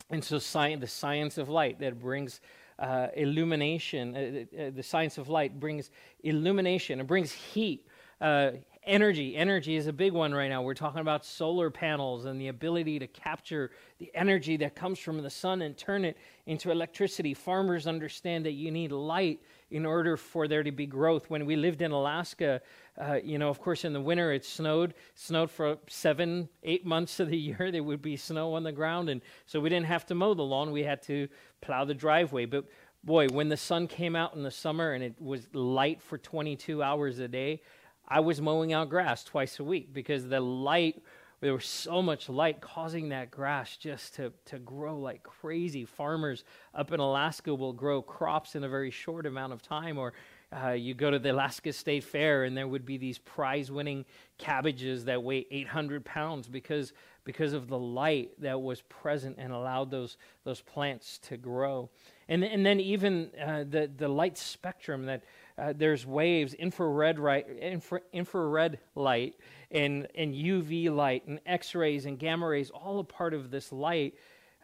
And 0.10 0.24
so, 0.24 0.40
the 0.40 0.88
science 0.88 1.38
of 1.38 1.50
light 1.50 1.80
that 1.80 2.00
brings 2.00 2.40
uh, 2.80 3.08
illumination, 3.16 4.16
uh, 4.16 4.62
uh 4.62 4.70
the 4.70 4.84
science 4.84 5.18
of 5.18 5.30
light 5.30 5.60
brings 5.60 5.92
illumination, 6.24 7.00
it 7.00 7.08
brings 7.08 7.32
heat. 7.32 7.86
Uh, 8.20 8.52
energy. 8.88 9.36
Energy 9.36 9.76
is 9.76 9.86
a 9.88 9.94
big 9.94 10.14
one 10.14 10.34
right 10.34 10.48
now. 10.48 10.62
We're 10.62 10.74
talking 10.74 11.02
about 11.02 11.26
solar 11.26 11.70
panels 11.70 12.26
and 12.26 12.40
the 12.40 12.48
ability 12.48 13.00
to 13.00 13.08
capture 13.08 13.72
the 14.00 14.10
energy 14.16 14.58
that 14.58 14.76
comes 14.76 14.98
from 14.98 15.22
the 15.22 15.30
sun 15.30 15.62
and 15.62 15.78
turn 15.78 16.06
it 16.06 16.18
into 16.46 16.72
electricity. 16.72 17.34
Farmers 17.34 17.86
understand 17.86 18.46
that 18.46 18.54
you 18.54 18.72
need 18.72 18.92
light 18.92 19.42
in 19.70 19.86
order 19.86 20.16
for 20.16 20.48
there 20.48 20.64
to 20.64 20.72
be 20.72 20.86
growth. 20.86 21.30
When 21.30 21.46
we 21.46 21.56
lived 21.58 21.82
in 21.82 21.92
Alaska, 21.92 22.62
uh, 23.00 23.20
you 23.24 23.38
know, 23.38 23.50
of 23.50 23.62
course, 23.62 23.86
in 23.86 23.94
the 23.94 24.01
winter 24.01 24.32
it 24.32 24.44
snowed, 24.44 24.94
snowed 25.16 25.51
for 25.51 25.77
seven, 25.88 26.50
eight 26.63 26.86
months 26.86 27.20
of 27.20 27.30
the 27.30 27.38
year. 27.50 27.72
There 27.72 27.84
would 27.84 28.01
be 28.01 28.18
snow 28.18 28.54
on 28.56 28.63
the 28.63 28.72
ground, 28.72 29.10
and 29.10 29.22
so 29.46 29.60
we 29.60 29.70
didn't 29.70 29.86
have 29.88 30.06
to 30.08 30.16
mow 30.16 30.34
the 30.34 30.44
lawn. 30.44 30.72
We 30.72 30.84
had 30.84 31.01
to 31.04 31.27
plow 31.62 31.86
the 31.86 31.94
driveway. 31.94 32.46
But 32.46 32.66
boy, 33.04 33.27
when 33.27 33.50
the 33.50 33.58
sun 33.58 33.88
came 33.88 34.16
out 34.16 34.36
in 34.36 34.44
the 34.44 34.51
summer 34.51 34.94
and 34.94 35.04
it 35.04 35.16
was 35.20 35.48
light 35.54 36.01
for 36.01 36.18
22 36.18 36.82
hours 36.82 37.20
a 37.20 37.27
day, 37.27 37.62
I 38.08 38.20
was 38.22 38.42
mowing 38.42 38.74
out 38.74 38.89
grass 38.89 39.24
twice 39.24 39.60
a 39.60 39.63
week 39.63 39.94
because 39.94 40.27
the 40.27 40.39
light, 40.39 41.01
there 41.42 41.54
was 41.54 41.66
so 41.66 42.01
much 42.01 42.30
light 42.30 42.62
causing 42.62 43.10
that 43.10 43.30
grass 43.30 43.77
just 43.77 44.16
to, 44.16 44.32
to 44.46 44.60
grow 44.60 44.98
like 44.98 45.24
crazy. 45.24 45.86
Farmers 45.86 46.46
up 46.74 46.92
in 46.94 47.00
Alaska 47.00 47.54
will 47.54 47.74
grow 47.74 48.01
crops 48.01 48.56
in 48.56 48.63
a 48.63 48.70
very 48.70 48.92
short 48.92 49.25
amount 49.25 49.54
of 49.54 49.62
time, 49.62 49.98
or 49.98 50.13
uh, 50.56 50.72
you 50.72 50.94
go 50.94 51.12
to 51.12 51.20
the 51.20 51.32
Alaska 51.32 51.74
State 51.74 52.04
Fair, 52.04 52.44
and 52.44 52.56
there 52.56 52.68
would 52.68 52.86
be 52.86 52.98
these 52.98 53.18
prize-winning 53.18 54.06
cabbages 54.38 55.06
that 55.06 55.22
weigh 55.24 55.46
800 55.51 56.06
pounds 56.06 56.48
because 56.48 56.94
because 57.25 57.51
of 57.51 57.68
the 57.68 57.77
light 57.77 58.32
that 58.39 58.62
was 58.62 58.82
present 58.84 59.36
and 59.38 59.51
allowed 59.51 59.92
those 59.92 60.18
those 60.46 60.62
plants 60.62 61.20
to 61.20 61.36
grow. 61.36 61.89
And 62.30 62.44
and 62.44 62.66
then 62.66 62.80
even 62.80 63.32
uh, 63.42 63.66
the 63.70 63.92
the 63.94 64.08
light 64.08 64.38
spectrum 64.38 65.08
that 65.08 65.24
uh, 65.58 65.74
there's 65.75 66.06
waves, 66.06 66.54
infrared, 66.54 67.20
right, 67.20 67.46
infra, 67.60 68.01
infrared 68.13 68.80
light, 68.96 69.36
and, 69.72 70.08
and 70.13 70.36
UV 70.36 70.94
light, 70.94 71.25
and 71.25 71.39
X 71.46 71.74
rays, 71.74 72.06
and 72.06 72.20
gamma 72.20 72.48
rays, 72.48 72.70
all 72.70 73.00
a 73.00 73.04
part 73.04 73.34
of 73.34 73.50
this 73.50 73.72
light, 73.72 74.13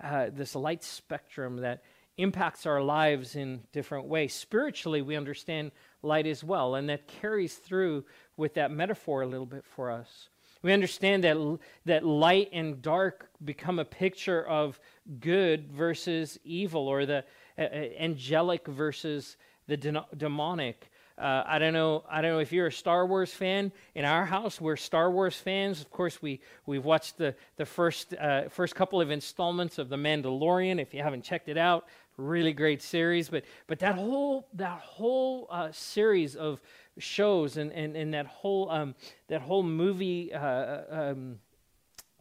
uh, 0.03 0.27
this 0.31 0.55
light 0.55 0.83
spectrum 0.83 1.57
that 1.57 1.83
impacts 2.17 2.65
our 2.65 2.81
lives 2.81 3.35
in 3.35 3.61
different 3.71 4.05
ways. 4.05 4.33
Spiritually, 4.33 5.01
we 5.01 5.15
understand 5.15 5.71
light 6.01 6.27
as 6.27 6.43
well, 6.43 6.75
and 6.75 6.89
that 6.89 7.07
carries 7.07 7.55
through 7.55 8.05
with 8.37 8.53
that 8.55 8.71
metaphor 8.71 9.21
a 9.21 9.27
little 9.27 9.45
bit 9.45 9.65
for 9.65 9.91
us. 9.91 10.29
We 10.61 10.71
understand 10.71 11.23
that, 11.25 11.59
that 11.85 12.05
light 12.05 12.49
and 12.53 12.81
dark 12.81 13.29
become 13.43 13.79
a 13.79 13.85
picture 13.85 14.45
of 14.47 14.79
good 15.19 15.71
versus 15.71 16.39
evil, 16.43 16.87
or 16.87 17.05
the 17.05 17.25
uh, 17.57 17.61
angelic 17.61 18.67
versus 18.67 19.35
the 19.67 19.77
de- 19.77 20.05
demonic. 20.15 20.89
Uh, 21.15 21.43
I 21.45 21.59
don't 21.59 21.73
know. 21.73 22.03
I 22.09 22.21
don't 22.21 22.31
know 22.31 22.39
if 22.39 22.51
you're 22.51 22.67
a 22.67 22.71
Star 22.71 23.05
Wars 23.05 23.31
fan. 23.31 23.71
In 23.93 24.03
our 24.03 24.25
house, 24.25 24.59
we're 24.59 24.75
Star 24.75 25.11
Wars 25.11 25.35
fans. 25.35 25.79
Of 25.79 25.91
course, 25.91 26.21
we 26.23 26.41
we've 26.65 26.83
watched 26.83 27.17
the 27.17 27.35
the 27.57 27.65
first 27.65 28.15
uh, 28.15 28.49
first 28.49 28.73
couple 28.73 28.99
of 28.99 29.11
installments 29.11 29.77
of 29.77 29.89
The 29.89 29.95
Mandalorian. 29.95 30.81
If 30.81 30.93
you 30.93 31.03
haven't 31.03 31.23
checked 31.23 31.49
it 31.49 31.57
out, 31.57 31.85
really 32.17 32.53
great 32.53 32.81
series. 32.81 33.29
But 33.29 33.45
but 33.67 33.79
that 33.79 33.95
whole 33.95 34.47
that 34.53 34.79
whole 34.79 35.47
uh, 35.49 35.71
series 35.71 36.35
of 36.35 36.61
shows 36.97 37.57
and 37.57 37.71
and, 37.71 37.95
and 37.95 38.13
that 38.13 38.25
whole 38.25 38.69
um, 38.69 38.95
that 39.27 39.41
whole 39.41 39.63
movie. 39.63 40.33
Uh, 40.33 40.81
um, 40.89 41.39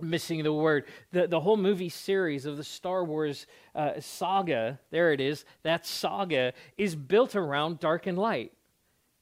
missing 0.00 0.42
the 0.42 0.52
word 0.52 0.84
the, 1.12 1.28
the 1.28 1.38
whole 1.38 1.56
movie 1.56 1.88
series 1.88 2.44
of 2.44 2.56
the 2.56 2.64
star 2.64 3.04
wars 3.04 3.46
uh, 3.76 3.92
saga 4.00 4.80
there 4.90 5.12
it 5.12 5.20
is 5.20 5.44
that 5.62 5.86
saga 5.86 6.52
is 6.76 6.96
built 6.96 7.36
around 7.36 7.78
dark 7.78 8.08
and 8.08 8.18
light 8.18 8.52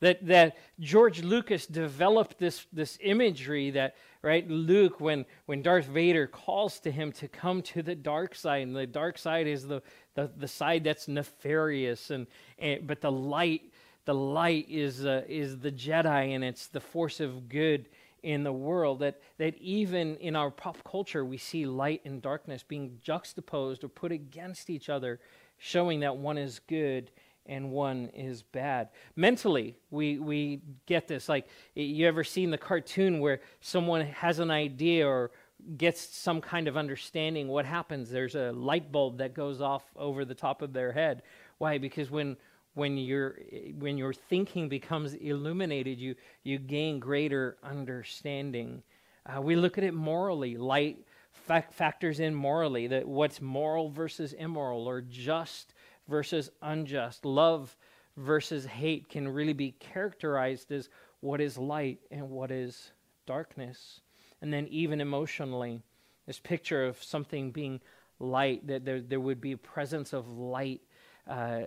that 0.00 0.24
that 0.26 0.56
george 0.78 1.22
lucas 1.22 1.66
developed 1.66 2.38
this 2.38 2.66
this 2.72 2.98
imagery 3.02 3.70
that 3.70 3.94
right 4.22 4.48
luke 4.48 5.00
when 5.00 5.24
when 5.46 5.62
darth 5.62 5.86
vader 5.86 6.26
calls 6.26 6.80
to 6.80 6.90
him 6.90 7.12
to 7.12 7.28
come 7.28 7.62
to 7.62 7.82
the 7.82 7.94
dark 7.94 8.34
side 8.34 8.62
and 8.62 8.74
the 8.74 8.86
dark 8.86 9.18
side 9.18 9.46
is 9.46 9.66
the 9.66 9.82
the, 10.14 10.30
the 10.36 10.48
side 10.48 10.84
that's 10.84 11.08
nefarious 11.08 12.10
and, 12.10 12.26
and 12.58 12.86
but 12.86 13.00
the 13.00 13.12
light 13.12 13.72
the 14.04 14.14
light 14.14 14.66
is 14.68 15.06
uh, 15.06 15.22
is 15.28 15.58
the 15.58 15.72
jedi 15.72 16.34
and 16.34 16.42
it's 16.42 16.66
the 16.66 16.80
force 16.80 17.20
of 17.20 17.48
good 17.48 17.88
in 18.22 18.42
the 18.42 18.52
world 18.52 19.00
that, 19.00 19.20
that 19.38 19.56
even 19.58 20.16
in 20.16 20.36
our 20.36 20.50
pop 20.50 20.76
culture 20.84 21.24
we 21.24 21.36
see 21.36 21.66
light 21.66 22.00
and 22.04 22.20
darkness 22.22 22.62
being 22.66 22.98
juxtaposed 23.02 23.84
or 23.84 23.88
put 23.88 24.12
against 24.12 24.70
each 24.70 24.88
other 24.88 25.20
showing 25.58 26.00
that 26.00 26.16
one 26.16 26.38
is 26.38 26.60
good 26.66 27.10
and 27.46 27.70
one 27.70 28.10
is 28.14 28.42
bad. 28.42 28.88
Mentally 29.16 29.76
we 29.90 30.18
we 30.18 30.62
get 30.86 31.08
this. 31.08 31.28
Like 31.28 31.48
you 31.74 32.06
ever 32.06 32.24
seen 32.24 32.50
the 32.50 32.58
cartoon 32.58 33.20
where 33.20 33.40
someone 33.60 34.06
has 34.06 34.38
an 34.38 34.50
idea 34.50 35.06
or 35.06 35.30
gets 35.76 36.00
some 36.00 36.40
kind 36.40 36.68
of 36.68 36.76
understanding? 36.76 37.48
What 37.48 37.66
happens? 37.66 38.10
There's 38.10 38.34
a 38.34 38.52
light 38.52 38.90
bulb 38.90 39.18
that 39.18 39.34
goes 39.34 39.60
off 39.60 39.84
over 39.96 40.24
the 40.24 40.34
top 40.34 40.62
of 40.62 40.72
their 40.72 40.92
head. 40.92 41.22
Why? 41.58 41.78
Because 41.78 42.10
when 42.10 42.36
when 42.74 42.96
your 42.96 43.38
when 43.78 43.98
your 43.98 44.12
thinking 44.12 44.68
becomes 44.68 45.14
illuminated 45.14 45.98
you 45.98 46.14
you 46.44 46.58
gain 46.58 46.98
greater 46.98 47.56
understanding. 47.62 48.82
Uh, 49.26 49.40
we 49.40 49.56
look 49.56 49.76
at 49.76 49.84
it 49.84 49.94
morally. 49.94 50.56
Light 50.56 51.04
fact 51.32 51.74
factors 51.74 52.20
in 52.20 52.34
morally 52.34 52.86
that 52.86 53.06
what's 53.06 53.40
moral 53.40 53.90
versus 53.90 54.32
immoral 54.34 54.88
or 54.88 55.00
just 55.00 55.74
versus 56.08 56.50
unjust 56.62 57.24
love 57.24 57.76
versus 58.16 58.64
hate 58.64 59.08
can 59.08 59.28
really 59.28 59.52
be 59.52 59.72
characterized 59.72 60.70
as 60.72 60.88
what 61.20 61.40
is 61.40 61.56
light 61.56 62.00
and 62.10 62.28
what 62.28 62.50
is 62.50 62.92
darkness 63.26 64.00
and 64.42 64.52
then 64.52 64.66
even 64.68 65.00
emotionally 65.00 65.80
this 66.26 66.38
picture 66.38 66.84
of 66.84 67.02
something 67.02 67.50
being 67.50 67.80
light 68.18 68.66
that 68.66 68.84
there, 68.84 69.00
there 69.00 69.20
would 69.20 69.40
be 69.40 69.52
a 69.52 69.58
presence 69.58 70.12
of 70.12 70.28
light 70.28 70.80
uh, 71.28 71.62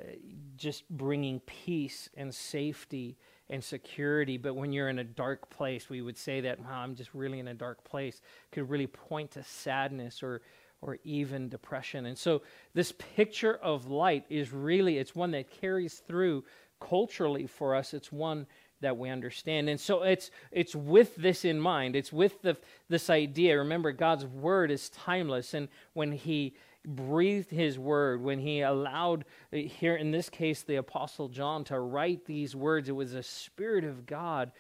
just 0.58 0.88
bringing 0.90 1.40
peace 1.42 2.10
and 2.16 2.34
safety 2.34 3.18
and 3.50 3.64
security. 3.64 4.38
But 4.38 4.56
when 4.56 4.74
you're 4.74 4.90
in 4.90 5.00
a 5.00 5.04
dark 5.04 5.50
place, 5.50 5.90
we 5.90 6.02
would 6.02 6.18
say 6.18 6.42
that, 6.42 6.60
wow, 6.60 6.82
I'm 6.82 6.96
just 6.96 7.14
really 7.14 7.40
in 7.40 7.48
a 7.48 7.54
dark 7.54 7.84
place, 7.84 8.22
could 8.52 8.70
really 8.70 8.88
point 8.88 9.32
to 9.32 9.44
sadness 9.44 10.24
or, 10.24 10.42
or 10.84 10.98
even 11.04 11.48
depression. 11.48 12.06
And 12.06 12.18
so 12.18 12.42
this 12.74 12.92
picture 13.16 13.56
of 13.56 13.88
light 13.88 14.26
is 14.30 14.52
really, 14.52 14.98
it's 14.98 15.16
one 15.16 15.32
that 15.32 15.50
carries 15.50 15.96
through 15.96 16.44
culturally 16.80 17.48
for 17.48 17.74
us. 17.74 17.94
It's 17.94 18.12
one 18.12 18.46
that 18.82 18.98
we 18.98 19.10
understand. 19.10 19.70
And 19.70 19.80
so 19.80 20.04
it's 20.04 20.30
it's 20.52 20.76
with 20.76 21.16
this 21.16 21.46
in 21.46 21.58
mind. 21.58 21.96
It's 21.96 22.12
with 22.12 22.42
the 22.42 22.58
this 22.90 23.10
idea. 23.10 23.58
Remember 23.58 23.94
God's 23.94 24.26
word 24.26 24.72
is 24.72 24.90
timeless 24.90 25.54
and 25.54 25.70
when 25.94 26.12
he 26.12 26.54
breathed 26.86 27.50
his 27.50 27.80
word, 27.80 28.22
when 28.22 28.40
he 28.40 28.60
allowed, 28.60 29.24
uh, 29.54 29.58
here 29.58 29.96
in 29.96 30.12
this 30.12 30.30
case, 30.30 30.64
the 30.64 30.76
Apostle 30.76 31.30
John 31.30 31.64
to 31.66 31.80
write 31.80 32.26
these 32.26 32.58
words, 32.58 32.90
it 32.90 32.92
was 32.92 33.14
the 33.14 33.24
Spirit 33.24 33.86
of 33.86 34.06
God 34.06 34.52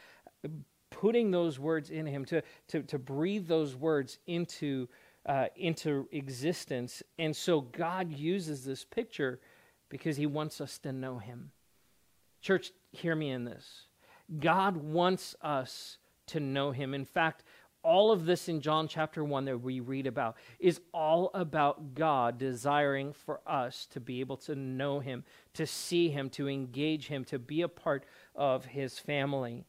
uh, 0.46 0.48
putting 0.89 1.32
those 1.32 1.60
words 1.60 1.89
in 1.89 2.06
him, 2.06 2.24
to, 2.24 2.42
to, 2.70 2.82
to 2.84 2.98
breathe 2.98 3.46
those 3.48 3.75
words 3.75 4.20
into, 4.25 4.88
uh, 5.25 5.46
into 5.56 6.08
existence. 6.12 7.03
And 7.18 7.36
so 7.36 7.62
God 7.62 8.12
uses 8.12 8.65
this 8.65 8.84
picture 8.84 9.39
because 9.89 10.18
he 10.18 10.25
wants 10.25 10.60
us 10.60 10.77
to 10.80 10.92
know 10.92 11.18
him. 11.20 11.51
Church, 12.42 12.72
hear 12.92 13.15
me 13.15 13.32
in 13.32 13.46
this. 13.46 13.84
God 14.39 14.77
wants 14.77 15.36
us 15.42 15.98
to 16.27 16.39
know 16.39 16.72
him. 16.72 16.94
In 16.94 17.06
fact, 17.06 17.44
all 17.84 18.12
of 18.12 18.25
this 18.25 18.48
in 18.48 18.62
John 18.62 18.88
chapter 18.88 19.24
1 19.24 19.46
that 19.46 19.62
we 19.62 19.82
read 19.82 20.08
about 20.08 20.38
is 20.58 20.80
all 20.94 21.30
about 21.34 21.94
God 21.96 22.38
desiring 22.38 23.12
for 23.12 23.42
us 23.46 23.88
to 23.92 24.00
be 24.00 24.22
able 24.22 24.38
to 24.38 24.56
know 24.56 25.00
Him, 25.00 25.24
to 25.53 25.68
see 25.68 26.10
Him, 26.10 26.30
to 26.32 26.48
engage 26.48 27.08
Him, 27.08 27.25
to 27.25 27.38
be 27.38 27.62
a 27.62 27.68
part 27.68 28.06
of 28.36 28.65
His 28.65 28.98
family. 28.98 29.65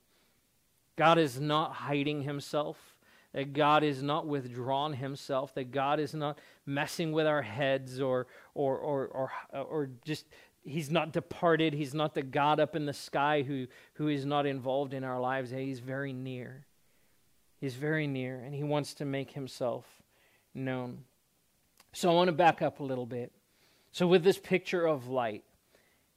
God 0.97 1.19
is 1.19 1.41
not 1.41 1.73
hiding 1.73 2.23
Himself, 2.23 2.94
that 3.35 3.53
God 3.53 3.83
is 3.83 4.03
not 4.03 4.27
withdrawn 4.27 4.95
Himself, 4.95 5.55
that 5.55 5.71
God 5.71 6.01
is 6.01 6.15
not 6.15 6.39
messing 6.65 7.13
with 7.13 7.27
our 7.27 7.43
heads 7.43 8.01
or, 8.01 8.27
or, 8.55 8.79
or, 8.79 9.07
or, 9.53 9.61
or 9.61 9.91
just. 10.05 10.27
He's 10.67 10.91
not 10.91 11.13
departed. 11.13 11.75
He's 11.75 11.93
not 11.93 12.15
the 12.15 12.23
God 12.23 12.59
up 12.59 12.75
in 12.75 12.87
the 12.87 12.95
sky 12.95 13.43
who, 13.43 13.67
who 13.95 14.09
is 14.09 14.25
not 14.25 14.47
involved 14.47 14.95
in 14.95 15.05
our 15.05 15.21
lives. 15.21 15.51
He's 15.51 15.81
very 15.81 16.15
near. 16.15 16.65
He's 17.61 17.75
very 17.75 18.07
near 18.07 18.41
and 18.41 18.55
he 18.55 18.63
wants 18.63 18.95
to 18.95 19.05
make 19.05 19.33
himself 19.33 19.85
known. 20.55 21.05
So 21.93 22.11
I 22.11 22.15
want 22.15 22.29
to 22.29 22.33
back 22.33 22.63
up 22.63 22.81
a 22.81 22.83
little 22.83 23.05
bit. 23.05 23.31
So, 23.93 24.07
with 24.07 24.25
this 24.25 24.39
picture 24.39 24.87
of 24.87 25.07
light, 25.07 25.45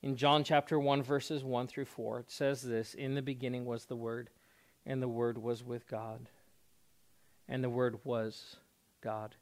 in 0.02 0.16
John 0.16 0.44
chapter 0.44 0.80
1, 0.80 1.04
verses 1.04 1.44
1 1.44 1.68
through 1.68 1.86
4, 1.86 2.20
it 2.22 2.32
says 2.32 2.62
this 2.62 2.94
In 2.96 3.14
the 3.16 3.22
beginning 3.22 3.66
was 3.66 3.86
the 3.86 3.96
Word, 3.96 4.30
and 4.86 5.02
the 5.02 5.08
Word 5.08 5.38
was 5.38 5.64
with 5.64 5.88
God, 5.88 6.28
and 7.48 7.64
the 7.64 7.70
Word 7.70 8.00
was 8.04 8.58
God. 9.02 9.36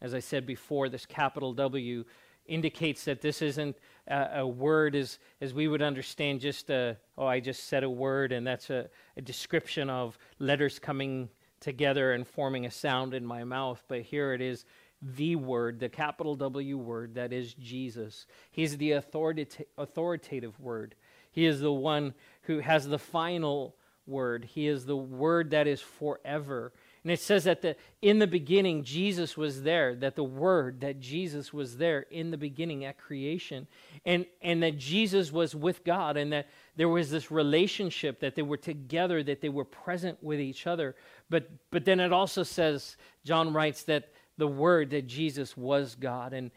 As 0.00 0.14
I 0.14 0.20
said 0.20 0.46
before, 0.46 0.88
this 0.88 1.06
capital 1.06 1.52
W 1.52 2.04
indicates 2.46 3.04
that 3.04 3.20
this 3.20 3.42
isn't 3.42 3.76
a, 4.08 4.40
a, 4.40 4.46
word 4.46 4.96
as, 4.96 5.18
as 5.40 5.54
we 5.54 5.68
would 5.68 5.82
understand 5.82 6.40
just 6.40 6.70
a, 6.70 6.96
oh, 7.16 7.26
I 7.26 7.38
just 7.40 7.64
said 7.64 7.84
a 7.84 7.90
word, 7.90 8.32
and 8.32 8.46
that's 8.46 8.70
a, 8.70 8.88
a 9.16 9.20
description 9.20 9.88
of 9.88 10.18
letters 10.38 10.78
coming 10.78 11.28
together 11.60 12.12
and 12.12 12.26
forming 12.26 12.66
a 12.66 12.70
sound 12.70 13.14
in 13.14 13.24
my 13.24 13.44
mouth, 13.44 13.84
but 13.88 14.00
here 14.00 14.32
it 14.32 14.40
is 14.40 14.64
the 15.02 15.36
word, 15.36 15.78
the 15.78 15.88
capital 15.88 16.34
W 16.34 16.76
word, 16.76 17.14
that 17.14 17.32
is 17.32 17.54
Jesus. 17.54 18.26
He's 18.50 18.76
the 18.76 18.92
authorita- 18.92 19.64
authoritative 19.78 20.58
word. 20.60 20.94
He 21.30 21.46
is 21.46 21.60
the 21.60 21.72
one 21.72 22.14
who 22.42 22.58
has 22.58 22.88
the 22.88 22.98
final 22.98 23.76
word. 24.06 24.44
He 24.44 24.66
is 24.66 24.84
the 24.84 24.96
word 24.96 25.50
that 25.50 25.66
is 25.66 25.80
forever. 25.80 26.72
And 27.02 27.10
it 27.10 27.20
says 27.20 27.44
that 27.44 27.62
the, 27.62 27.76
in 28.02 28.18
the 28.18 28.26
beginning, 28.26 28.84
Jesus 28.84 29.34
was 29.34 29.62
there, 29.62 29.94
that 29.96 30.16
the 30.16 30.24
Word, 30.24 30.82
that 30.82 31.00
Jesus 31.00 31.52
was 31.52 31.78
there 31.78 32.00
in 32.10 32.30
the 32.30 32.36
beginning 32.36 32.84
at 32.84 32.98
creation, 32.98 33.66
and, 34.04 34.26
and 34.42 34.62
that 34.62 34.76
Jesus 34.76 35.32
was 35.32 35.54
with 35.54 35.82
God, 35.82 36.18
and 36.18 36.30
that 36.32 36.48
there 36.76 36.90
was 36.90 37.10
this 37.10 37.30
relationship, 37.30 38.20
that 38.20 38.34
they 38.34 38.42
were 38.42 38.58
together, 38.58 39.22
that 39.22 39.40
they 39.40 39.48
were 39.48 39.64
present 39.64 40.22
with 40.22 40.40
each 40.40 40.66
other. 40.66 40.94
But, 41.30 41.48
but 41.70 41.86
then 41.86 42.00
it 42.00 42.12
also 42.12 42.42
says, 42.42 42.98
John 43.24 43.54
writes, 43.54 43.84
that 43.84 44.12
the 44.36 44.48
Word, 44.48 44.90
that 44.90 45.06
Jesus 45.06 45.56
was 45.56 45.94
God, 45.94 46.34
and, 46.34 46.50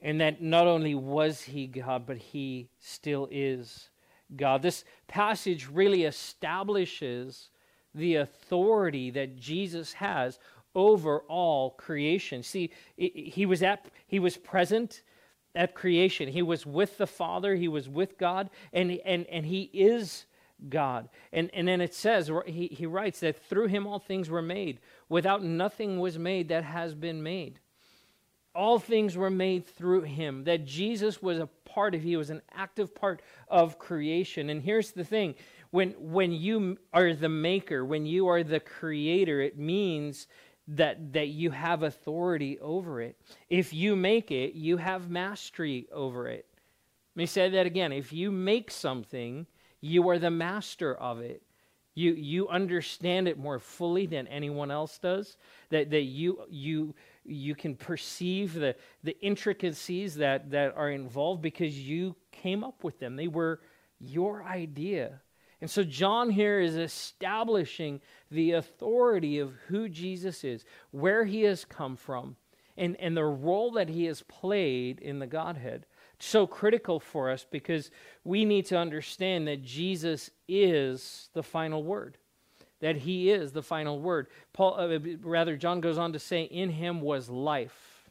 and 0.00 0.20
that 0.20 0.40
not 0.40 0.68
only 0.68 0.94
was 0.94 1.42
he 1.42 1.66
God, 1.66 2.06
but 2.06 2.18
he 2.18 2.68
still 2.78 3.26
is 3.32 3.90
God. 4.36 4.62
This 4.62 4.84
passage 5.08 5.68
really 5.68 6.04
establishes 6.04 7.50
the 7.98 8.16
authority 8.16 9.10
that 9.10 9.36
Jesus 9.36 9.92
has 9.94 10.38
over 10.74 11.20
all 11.28 11.70
creation. 11.70 12.42
See, 12.42 12.70
he 12.96 13.46
was 13.46 13.62
at 13.62 13.86
he 14.06 14.18
was 14.18 14.36
present 14.36 15.02
at 15.54 15.74
creation. 15.74 16.28
He 16.28 16.42
was 16.42 16.64
with 16.64 16.98
the 16.98 17.06
Father, 17.06 17.54
he 17.54 17.68
was 17.68 17.88
with 17.88 18.18
God, 18.18 18.50
and 18.72 18.92
and 19.04 19.26
and 19.26 19.44
he 19.44 19.62
is 19.72 20.26
God. 20.68 21.08
And 21.32 21.50
and 21.52 21.66
then 21.66 21.80
it 21.80 21.94
says 21.94 22.30
he, 22.46 22.68
he 22.68 22.86
writes 22.86 23.20
that 23.20 23.42
through 23.44 23.66
him 23.66 23.86
all 23.86 23.98
things 23.98 24.30
were 24.30 24.42
made. 24.42 24.80
Without 25.08 25.42
nothing 25.42 25.98
was 25.98 26.18
made 26.18 26.48
that 26.48 26.64
has 26.64 26.94
been 26.94 27.22
made. 27.22 27.58
All 28.54 28.78
things 28.78 29.16
were 29.16 29.30
made 29.30 29.66
through 29.66 30.02
him. 30.02 30.44
That 30.44 30.64
Jesus 30.64 31.22
was 31.22 31.38
a 31.38 31.48
part 31.64 31.94
of, 31.94 32.02
he 32.02 32.16
was 32.16 32.30
an 32.30 32.42
active 32.52 32.94
part 32.94 33.22
of 33.46 33.78
creation. 33.78 34.50
And 34.50 34.62
here's 34.62 34.90
the 34.90 35.04
thing 35.04 35.34
when, 35.70 35.90
when 35.98 36.32
you 36.32 36.78
are 36.92 37.12
the 37.14 37.28
maker, 37.28 37.84
when 37.84 38.06
you 38.06 38.28
are 38.28 38.42
the 38.42 38.60
creator, 38.60 39.40
it 39.40 39.58
means 39.58 40.26
that, 40.68 41.12
that 41.12 41.28
you 41.28 41.50
have 41.50 41.82
authority 41.82 42.58
over 42.60 43.00
it. 43.00 43.16
If 43.48 43.72
you 43.72 43.96
make 43.96 44.30
it, 44.30 44.54
you 44.54 44.76
have 44.76 45.10
mastery 45.10 45.86
over 45.92 46.28
it. 46.28 46.46
Let 47.14 47.20
me 47.20 47.26
say 47.26 47.48
that 47.50 47.66
again. 47.66 47.92
If 47.92 48.12
you 48.12 48.30
make 48.30 48.70
something, 48.70 49.46
you 49.80 50.08
are 50.08 50.18
the 50.18 50.30
master 50.30 50.94
of 50.94 51.20
it. 51.20 51.42
You, 51.94 52.12
you 52.12 52.48
understand 52.48 53.26
it 53.26 53.38
more 53.38 53.58
fully 53.58 54.06
than 54.06 54.28
anyone 54.28 54.70
else 54.70 54.98
does. 54.98 55.36
That, 55.70 55.90
that 55.90 56.02
you, 56.02 56.42
you, 56.48 56.94
you 57.24 57.54
can 57.56 57.74
perceive 57.74 58.54
the, 58.54 58.76
the 59.02 59.18
intricacies 59.20 60.14
that, 60.16 60.50
that 60.50 60.76
are 60.76 60.90
involved 60.90 61.42
because 61.42 61.76
you 61.76 62.14
came 62.30 62.62
up 62.62 62.84
with 62.84 63.00
them. 63.00 63.16
They 63.16 63.26
were 63.26 63.60
your 63.98 64.44
idea. 64.44 65.20
And 65.60 65.70
so 65.70 65.82
John 65.82 66.30
here 66.30 66.60
is 66.60 66.76
establishing 66.76 68.00
the 68.30 68.52
authority 68.52 69.38
of 69.38 69.54
who 69.68 69.88
Jesus 69.88 70.44
is, 70.44 70.64
where 70.90 71.24
he 71.24 71.42
has 71.42 71.64
come 71.64 71.96
from, 71.96 72.36
and, 72.76 72.96
and 73.00 73.16
the 73.16 73.24
role 73.24 73.72
that 73.72 73.88
he 73.88 74.04
has 74.04 74.22
played 74.22 75.00
in 75.00 75.18
the 75.18 75.26
Godhead. 75.26 75.86
So 76.20 76.46
critical 76.46 77.00
for 77.00 77.30
us 77.30 77.46
because 77.48 77.90
we 78.24 78.44
need 78.44 78.66
to 78.66 78.78
understand 78.78 79.48
that 79.48 79.62
Jesus 79.62 80.30
is 80.48 81.28
the 81.32 81.42
final 81.42 81.82
word. 81.82 82.18
That 82.80 82.96
he 82.96 83.30
is 83.30 83.52
the 83.52 83.62
final 83.62 83.98
word. 83.98 84.28
Paul, 84.52 84.78
uh, 84.78 84.98
rather, 85.22 85.56
John 85.56 85.80
goes 85.80 85.98
on 85.98 86.12
to 86.12 86.20
say, 86.20 86.42
In 86.42 86.70
him 86.70 87.00
was 87.00 87.28
life. 87.28 88.10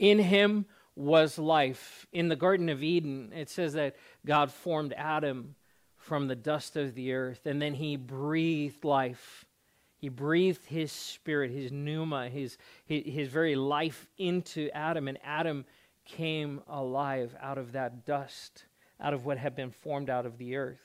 In 0.00 0.18
him 0.18 0.66
was 0.96 1.38
life. 1.38 2.06
In 2.12 2.28
the 2.28 2.36
Garden 2.36 2.68
of 2.68 2.82
Eden, 2.82 3.32
it 3.34 3.48
says 3.48 3.74
that 3.74 3.94
God 4.26 4.50
formed 4.50 4.92
Adam 4.96 5.54
from 6.00 6.26
the 6.26 6.36
dust 6.36 6.76
of 6.76 6.94
the 6.94 7.12
earth, 7.12 7.46
and 7.46 7.60
then 7.60 7.74
he 7.74 7.94
breathed 7.96 8.84
life. 8.84 9.44
He 9.98 10.08
breathed 10.08 10.64
his 10.64 10.90
spirit, 10.90 11.50
his 11.50 11.70
pneuma, 11.70 12.30
his, 12.30 12.56
his, 12.86 13.02
his 13.04 13.28
very 13.28 13.54
life 13.54 14.08
into 14.16 14.70
Adam, 14.70 15.08
and 15.08 15.18
Adam 15.22 15.66
came 16.06 16.62
alive 16.66 17.36
out 17.40 17.58
of 17.58 17.72
that 17.72 18.06
dust, 18.06 18.64
out 18.98 19.12
of 19.12 19.26
what 19.26 19.36
had 19.36 19.54
been 19.54 19.70
formed 19.70 20.08
out 20.08 20.24
of 20.24 20.38
the 20.38 20.56
earth. 20.56 20.80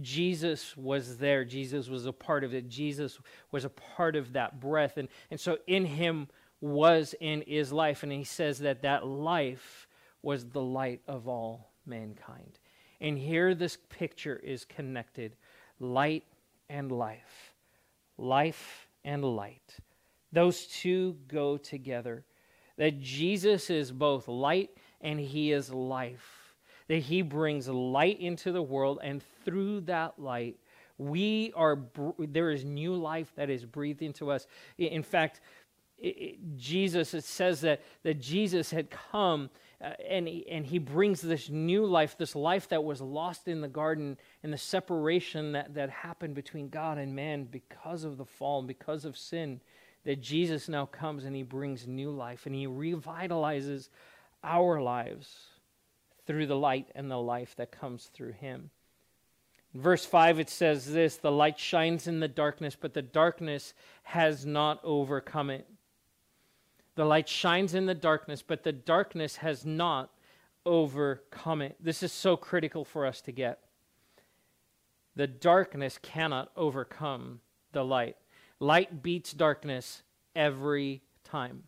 Jesus 0.00 0.76
was 0.76 1.18
there. 1.18 1.44
Jesus 1.44 1.88
was 1.88 2.06
a 2.06 2.12
part 2.12 2.44
of 2.44 2.54
it. 2.54 2.68
Jesus 2.68 3.18
was 3.50 3.64
a 3.64 3.70
part 3.70 4.16
of 4.16 4.32
that 4.32 4.58
breath. 4.58 4.96
And, 4.96 5.08
and 5.30 5.38
so 5.38 5.58
in 5.66 5.84
him 5.84 6.28
was 6.60 7.14
and 7.20 7.42
is 7.46 7.72
life. 7.72 8.02
And 8.02 8.10
he 8.10 8.24
says 8.24 8.60
that 8.60 8.82
that 8.82 9.06
life 9.06 9.86
was 10.22 10.46
the 10.46 10.62
light 10.62 11.02
of 11.06 11.28
all 11.28 11.72
mankind. 11.84 12.58
And 13.02 13.18
here 13.18 13.54
this 13.54 13.76
picture 13.88 14.36
is 14.36 14.64
connected 14.64 15.34
light 15.80 16.22
and 16.70 16.90
life. 16.90 17.52
Life 18.16 18.88
and 19.04 19.24
light. 19.24 19.76
Those 20.30 20.66
two 20.66 21.16
go 21.26 21.56
together. 21.56 22.24
That 22.78 23.00
Jesus 23.00 23.68
is 23.68 23.90
both 23.90 24.28
light 24.28 24.70
and 25.00 25.18
he 25.18 25.50
is 25.52 25.68
life. 25.70 26.54
That 26.86 27.00
he 27.00 27.22
brings 27.22 27.68
light 27.68 28.20
into 28.20 28.52
the 28.52 28.62
world, 28.62 29.00
and 29.02 29.22
through 29.44 29.82
that 29.82 30.18
light, 30.18 30.56
we 30.98 31.52
are 31.56 31.78
there 32.18 32.50
is 32.50 32.64
new 32.64 32.94
life 32.94 33.32
that 33.36 33.50
is 33.50 33.64
breathed 33.64 34.02
into 34.02 34.30
us. 34.30 34.46
In 34.78 35.02
fact, 35.02 35.40
it, 35.98 36.06
it, 36.06 36.56
Jesus, 36.56 37.14
it 37.14 37.24
says 37.24 37.60
that, 37.62 37.80
that 38.02 38.20
Jesus 38.20 38.70
had 38.70 38.90
come 38.90 39.48
uh, 39.82 39.94
and, 40.08 40.28
he, 40.28 40.46
and 40.48 40.64
he 40.64 40.78
brings 40.78 41.20
this 41.20 41.48
new 41.48 41.84
life, 41.84 42.16
this 42.16 42.36
life 42.36 42.68
that 42.68 42.84
was 42.84 43.00
lost 43.00 43.48
in 43.48 43.60
the 43.60 43.68
garden, 43.68 44.16
and 44.42 44.52
the 44.52 44.58
separation 44.58 45.52
that, 45.52 45.74
that 45.74 45.90
happened 45.90 46.34
between 46.34 46.68
God 46.68 46.98
and 46.98 47.16
man 47.16 47.44
because 47.44 48.04
of 48.04 48.16
the 48.16 48.24
fall 48.24 48.60
and 48.60 48.68
because 48.68 49.04
of 49.04 49.16
sin. 49.16 49.60
That 50.04 50.20
Jesus 50.20 50.68
now 50.68 50.86
comes 50.86 51.24
and 51.24 51.34
he 51.34 51.42
brings 51.44 51.86
new 51.86 52.10
life 52.10 52.46
and 52.46 52.54
he 52.54 52.66
revitalizes 52.66 53.88
our 54.42 54.80
lives 54.80 55.36
through 56.26 56.46
the 56.46 56.56
light 56.56 56.88
and 56.94 57.10
the 57.10 57.18
life 57.18 57.54
that 57.56 57.70
comes 57.70 58.10
through 58.12 58.32
him. 58.32 58.70
In 59.74 59.80
verse 59.80 60.04
5, 60.04 60.40
it 60.40 60.50
says 60.50 60.92
this 60.92 61.16
The 61.16 61.30
light 61.30 61.58
shines 61.58 62.06
in 62.06 62.20
the 62.20 62.28
darkness, 62.28 62.76
but 62.78 62.94
the 62.94 63.02
darkness 63.02 63.74
has 64.04 64.44
not 64.44 64.80
overcome 64.84 65.50
it. 65.50 65.66
The 66.94 67.04
light 67.04 67.28
shines 67.28 67.74
in 67.74 67.86
the 67.86 67.94
darkness, 67.94 68.42
but 68.42 68.64
the 68.64 68.72
darkness 68.72 69.36
has 69.36 69.64
not 69.64 70.10
overcome 70.66 71.62
it. 71.62 71.76
This 71.80 72.02
is 72.02 72.12
so 72.12 72.36
critical 72.36 72.84
for 72.84 73.06
us 73.06 73.20
to 73.22 73.32
get. 73.32 73.60
The 75.16 75.26
darkness 75.26 75.98
cannot 76.00 76.50
overcome 76.56 77.40
the 77.72 77.84
light. 77.84 78.16
Light 78.60 79.02
beats 79.02 79.32
darkness 79.32 80.02
every 80.36 81.02
time. 81.24 81.64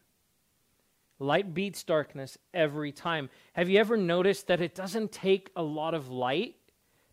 Light 1.18 1.54
beats 1.54 1.82
darkness 1.82 2.36
every 2.52 2.92
time. 2.92 3.30
Have 3.54 3.68
you 3.68 3.78
ever 3.78 3.96
noticed 3.96 4.46
that 4.48 4.60
it 4.60 4.74
doesn't 4.74 5.12
take 5.12 5.50
a 5.56 5.62
lot 5.62 5.94
of 5.94 6.08
light 6.08 6.56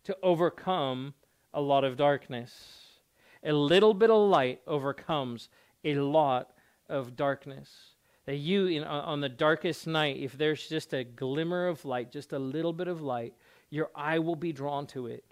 to 0.04 0.16
overcome 0.22 1.14
a 1.54 1.60
lot 1.60 1.84
of 1.84 1.96
darkness? 1.96 2.82
A 3.44 3.52
little 3.52 3.94
bit 3.94 4.10
of 4.10 4.28
light 4.28 4.60
overcomes 4.66 5.48
a 5.84 5.94
lot 5.94 6.52
of 6.88 7.16
darkness. 7.16 7.91
That 8.26 8.36
you, 8.36 8.66
in, 8.66 8.84
on 8.84 9.20
the 9.20 9.28
darkest 9.28 9.86
night, 9.86 10.18
if 10.18 10.38
there's 10.38 10.68
just 10.68 10.94
a 10.94 11.02
glimmer 11.02 11.66
of 11.66 11.84
light, 11.84 12.12
just 12.12 12.32
a 12.32 12.38
little 12.38 12.72
bit 12.72 12.86
of 12.86 13.02
light, 13.02 13.34
your 13.68 13.90
eye 13.96 14.20
will 14.20 14.36
be 14.36 14.52
drawn 14.52 14.86
to 14.88 15.06
it. 15.08 15.24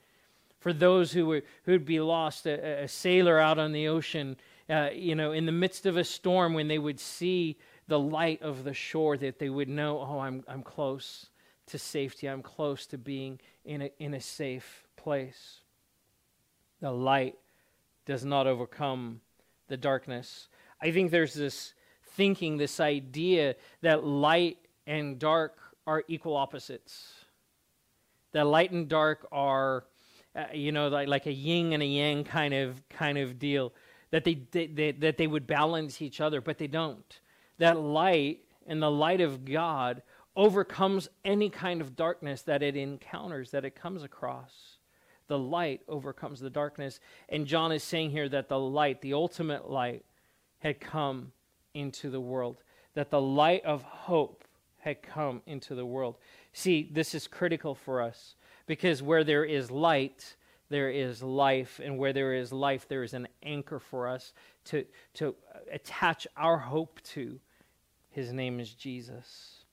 For 0.59 0.73
those 0.73 1.13
who 1.13 1.27
would 1.27 1.45
who'd 1.65 1.85
be 1.85 2.01
lost, 2.01 2.47
a, 2.47 2.83
a 2.83 2.89
sailor 2.89 3.39
out 3.39 3.59
on 3.59 3.73
the 3.73 3.89
ocean, 3.89 4.37
uh, 4.69 4.91
you 4.93 5.15
know, 5.15 5.33
in 5.33 5.47
the 5.47 5.53
midst 5.53 5.87
of 5.87 5.97
a 5.97 6.05
storm, 6.05 6.53
when 6.53 6.69
they 6.69 6.79
would 6.79 6.99
see 6.99 7.57
the 7.87 7.99
light 7.99 8.43
of 8.43 8.65
the 8.65 8.75
shore, 8.75 9.17
that 9.17 9.39
they 9.39 9.51
would 9.51 9.69
know, 9.69 10.01
oh, 10.01 10.19
I'm 10.19 10.45
I'm 10.49 10.63
close 10.63 11.31
to 11.67 11.79
safety. 11.79 12.29
I'm 12.29 12.43
close 12.43 12.87
to 12.87 12.99
being 12.99 13.41
in 13.65 13.83
a 13.83 13.91
in 13.99 14.15
a 14.15 14.21
safe 14.21 14.85
place. 14.97 15.61
The 16.81 16.91
light 16.91 17.37
does 18.05 18.25
not 18.25 18.47
overcome 18.47 19.21
the 19.69 19.77
darkness. 19.77 20.49
I 20.83 20.91
think 20.91 21.11
there's 21.11 21.35
this 21.35 21.75
thinking, 22.21 22.59
this 22.59 22.81
idea 22.81 23.57
that 23.81 24.05
light 24.05 24.59
and 24.87 25.19
dark 25.19 25.57
are 25.87 26.05
equal 26.07 26.37
opposites. 26.37 27.15
That 28.33 28.47
light 28.47 28.73
and 28.73 28.91
dark 28.91 29.27
are, 29.33 29.87
uh, 30.37 30.45
you 30.53 30.71
know, 30.71 30.89
like, 30.89 31.09
like 31.09 31.25
a 31.25 31.33
yin 31.33 31.73
and 31.73 31.83
a 31.83 31.87
yang 31.87 32.25
kind 32.25 32.53
of 32.53 32.87
kind 32.91 33.17
of 33.17 33.39
deal. 33.39 33.73
That 34.11 34.25
they, 34.25 34.35
they, 34.51 34.67
they 34.67 34.93
that 34.93 35.17
they 35.17 35.27
would 35.27 35.47
balance 35.47 36.03
each 36.03 36.21
other, 36.21 36.43
but 36.43 36.59
they 36.59 36.67
don't. 36.67 37.21
That 37.57 37.81
light 37.81 38.41
and 38.67 38.83
the 38.83 38.91
light 38.91 39.23
of 39.23 39.47
God 39.47 40.03
overcomes 40.37 41.09
any 41.25 41.49
kind 41.49 41.81
of 41.81 41.97
darkness 41.97 42.43
that 42.43 42.63
it 42.63 42.77
encounters, 42.77 43.51
that 43.53 43.65
it 43.65 43.75
comes 43.75 44.03
across. 44.03 44.77
The 45.29 45.39
light 45.39 45.81
overcomes 45.89 46.39
the 46.41 46.51
darkness. 46.51 47.01
And 47.31 47.47
John 47.47 47.73
is 47.73 47.83
saying 47.83 48.11
here 48.11 48.29
that 48.29 48.51
the 48.51 48.59
light, 48.59 49.01
the 49.01 49.15
ultimate 49.15 49.71
light, 49.71 50.05
had 50.59 50.81
come 50.81 51.33
into 51.75 52.11
the 52.11 52.21
world, 52.21 52.63
that 52.95 53.11
the 53.11 53.21
light 53.21 53.65
of 53.65 53.83
hope 53.83 54.45
had 54.79 55.03
come 55.03 55.43
into 55.47 55.75
the 55.75 55.87
world. 55.87 56.17
See, 56.53 56.89
this 56.93 57.15
is 57.15 57.27
critical 57.27 57.75
for 57.75 58.01
us 58.01 58.35
because 58.67 59.03
where 59.03 59.25
there 59.25 59.45
is 59.45 59.71
light, 59.71 60.37
there 60.69 60.91
is 60.91 61.23
life, 61.23 61.81
and 61.83 61.99
where 61.99 62.13
there 62.13 62.35
is 62.35 62.53
life, 62.53 62.89
there 62.89 63.03
is 63.03 63.15
an 63.15 63.29
anchor 63.43 63.79
for 63.79 64.09
us 64.09 64.33
to, 64.67 64.85
to 65.15 65.35
attach 65.73 66.27
our 66.37 66.59
hope 66.59 67.01
to. 67.03 67.39
His 68.11 68.33
name 68.33 68.59
is 68.59 68.73
Jesus. 68.73 69.65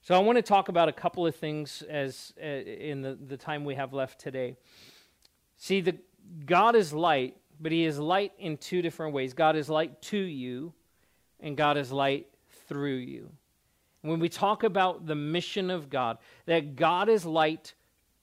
So 0.00 0.14
I 0.14 0.18
want 0.20 0.36
to 0.36 0.42
talk 0.42 0.68
about 0.68 0.88
a 0.88 0.92
couple 0.92 1.26
of 1.26 1.36
things 1.36 1.82
as 1.88 2.32
uh, 2.42 2.46
in 2.46 3.02
the, 3.02 3.18
the 3.26 3.36
time 3.36 3.64
we 3.64 3.74
have 3.74 3.92
left 3.92 4.18
today. 4.18 4.56
See, 5.58 5.80
the 5.80 5.96
God 6.46 6.76
is 6.76 6.92
light, 6.92 7.36
but 7.60 7.72
he 7.72 7.84
is 7.84 7.98
light 7.98 8.32
in 8.38 8.56
two 8.56 8.80
different 8.80 9.12
ways. 9.12 9.34
God 9.34 9.56
is 9.56 9.68
light 9.68 10.00
to 10.02 10.16
you, 10.16 10.72
and 11.40 11.56
God 11.56 11.76
is 11.76 11.92
light 11.92 12.26
through 12.68 12.96
you. 12.96 13.30
When 14.02 14.20
we 14.20 14.28
talk 14.28 14.62
about 14.62 15.06
the 15.06 15.14
mission 15.14 15.70
of 15.70 15.90
God, 15.90 16.18
that 16.46 16.76
God 16.76 17.08
is 17.08 17.24
light 17.24 17.74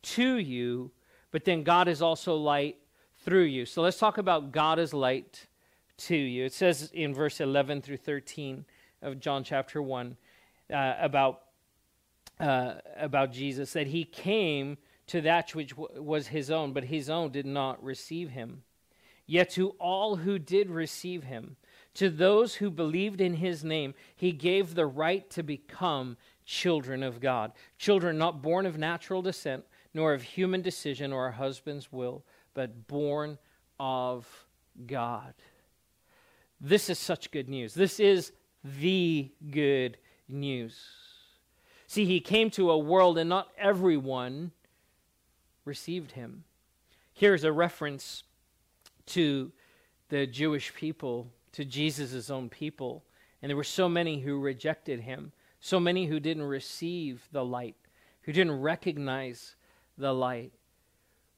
to 0.04 0.38
you, 0.38 0.92
but 1.32 1.44
then 1.44 1.64
God 1.64 1.88
is 1.88 2.02
also 2.02 2.36
light 2.36 2.78
through 3.24 3.44
you. 3.44 3.66
So 3.66 3.82
let's 3.82 3.98
talk 3.98 4.18
about 4.18 4.52
God 4.52 4.80
is 4.80 4.94
light 4.94 5.48
to 5.98 6.16
you. 6.16 6.46
It 6.46 6.54
says 6.54 6.92
in 6.94 7.14
verse 7.14 7.42
11 7.42 7.82
through 7.82 7.98
13 7.98 8.66
of 9.02 9.20
John 9.20 9.44
chapter 9.44 9.82
1 9.82 10.16
uh, 10.74 10.94
about, 11.00 11.42
uh, 12.40 12.76
about 12.98 13.32
Jesus 13.32 13.74
that 13.74 13.88
he 13.88 14.04
came 14.04 14.78
to 15.08 15.22
that 15.22 15.54
which 15.54 15.72
w- 15.72 16.02
was 16.02 16.28
his 16.28 16.50
own, 16.50 16.74
but 16.74 16.86
his 16.86 17.10
own 17.10 17.32
did 17.32 17.46
not 17.46 17.84
receive 17.84 18.30
him. 18.30 18.64
Yet 19.28 19.50
to 19.52 19.70
all 19.72 20.18
who 20.18 20.38
did 20.38 20.70
receive 20.70 21.24
him, 21.24 21.56
to 21.96 22.10
those 22.10 22.56
who 22.56 22.70
believed 22.70 23.22
in 23.22 23.36
his 23.36 23.64
name, 23.64 23.94
he 24.16 24.32
gave 24.32 24.76
the 24.76 24.86
right 24.86 25.30
to 25.32 25.44
become 25.44 26.18
children 26.46 27.04
of 27.04 27.20
God. 27.20 27.52
Children 27.78 28.18
not 28.18 28.42
born 28.42 28.66
of 28.66 28.78
natural 28.78 29.22
descent, 29.22 29.66
nor 29.94 30.14
of 30.14 30.22
human 30.22 30.62
decision 30.62 31.12
or 31.12 31.28
a 31.28 31.32
husband's 31.32 31.92
will, 31.92 32.24
but 32.54 32.88
born 32.88 33.38
of 33.80 34.28
God. 34.86 35.34
This 36.62 36.90
is 36.90 37.00
such 37.00 37.32
good 37.32 37.50
news. 37.50 37.74
This 37.74 38.00
is 38.00 38.32
the 38.64 39.32
good 39.52 39.98
news. 40.28 40.78
See, 41.88 42.06
he 42.06 42.20
came 42.20 42.50
to 42.52 42.72
a 42.72 42.78
world 42.78 43.18
and 43.18 43.30
not 43.30 43.50
everyone 43.58 44.52
received 45.64 46.12
him. 46.14 46.44
Here's 47.14 47.44
a 47.44 47.52
reference 47.52 48.24
to 49.08 49.52
the 50.10 50.28
Jewish 50.28 50.74
people, 50.74 51.32
to 51.56 51.66
Jesus' 51.66 52.30
own 52.30 52.50
people. 52.50 53.04
And 53.42 53.50
there 53.50 53.58
were 53.58 53.64
so 53.64 53.88
many 53.90 54.20
who 54.20 54.40
rejected 54.40 55.02
him, 55.02 55.32
so 55.60 55.80
many 55.80 56.06
who 56.06 56.20
didn't 56.20 56.44
receive 56.44 57.28
the 57.32 57.46
light, 57.46 57.76
who 58.24 58.32
didn't 58.32 58.62
recognize 58.62 59.56
the 59.98 60.14
light. 60.14 60.52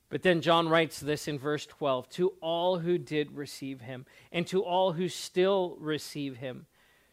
But 0.09 0.23
then 0.23 0.41
John 0.41 0.69
writes 0.69 0.99
this 0.99 1.27
in 1.27 1.37
verse 1.37 1.65
12 1.65 2.09
To 2.11 2.33
all 2.41 2.79
who 2.79 2.97
did 2.97 3.35
receive 3.35 3.81
him, 3.81 4.05
and 4.31 4.47
to 4.47 4.63
all 4.63 4.93
who 4.93 5.09
still 5.09 5.77
receive 5.79 6.37
him, 6.37 6.65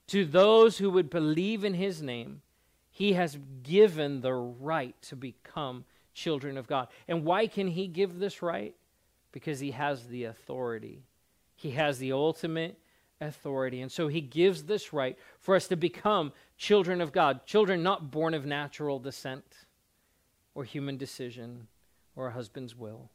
to 0.08 0.24
those 0.24 0.78
who 0.78 0.90
would 0.90 1.10
believe 1.10 1.64
in 1.64 1.74
his 1.74 2.02
name, 2.02 2.42
he 2.90 3.14
has 3.14 3.38
given 3.62 4.20
the 4.20 4.32
right 4.32 4.94
to 5.02 5.16
become 5.16 5.84
children 6.12 6.56
of 6.56 6.68
God. 6.68 6.88
And 7.08 7.24
why 7.24 7.48
can 7.48 7.66
he 7.68 7.88
give 7.88 8.18
this 8.18 8.40
right? 8.42 8.74
Because 9.32 9.58
he 9.58 9.72
has 9.72 10.06
the 10.06 10.24
authority. 10.24 11.02
He 11.56 11.72
has 11.72 11.98
the 11.98 12.12
ultimate 12.12 12.78
authority. 13.20 13.80
And 13.80 13.90
so 13.90 14.08
he 14.08 14.20
gives 14.20 14.64
this 14.64 14.92
right 14.92 15.16
for 15.38 15.54
us 15.54 15.68
to 15.68 15.76
become 15.76 16.32
children 16.56 17.00
of 17.00 17.12
God, 17.12 17.46
children 17.46 17.82
not 17.82 18.10
born 18.10 18.34
of 18.34 18.44
natural 18.44 18.98
descent 18.98 19.44
or 20.54 20.64
human 20.64 20.96
decision 20.96 21.68
or 22.16 22.28
a 22.28 22.32
husband's 22.32 22.76
will, 22.76 23.10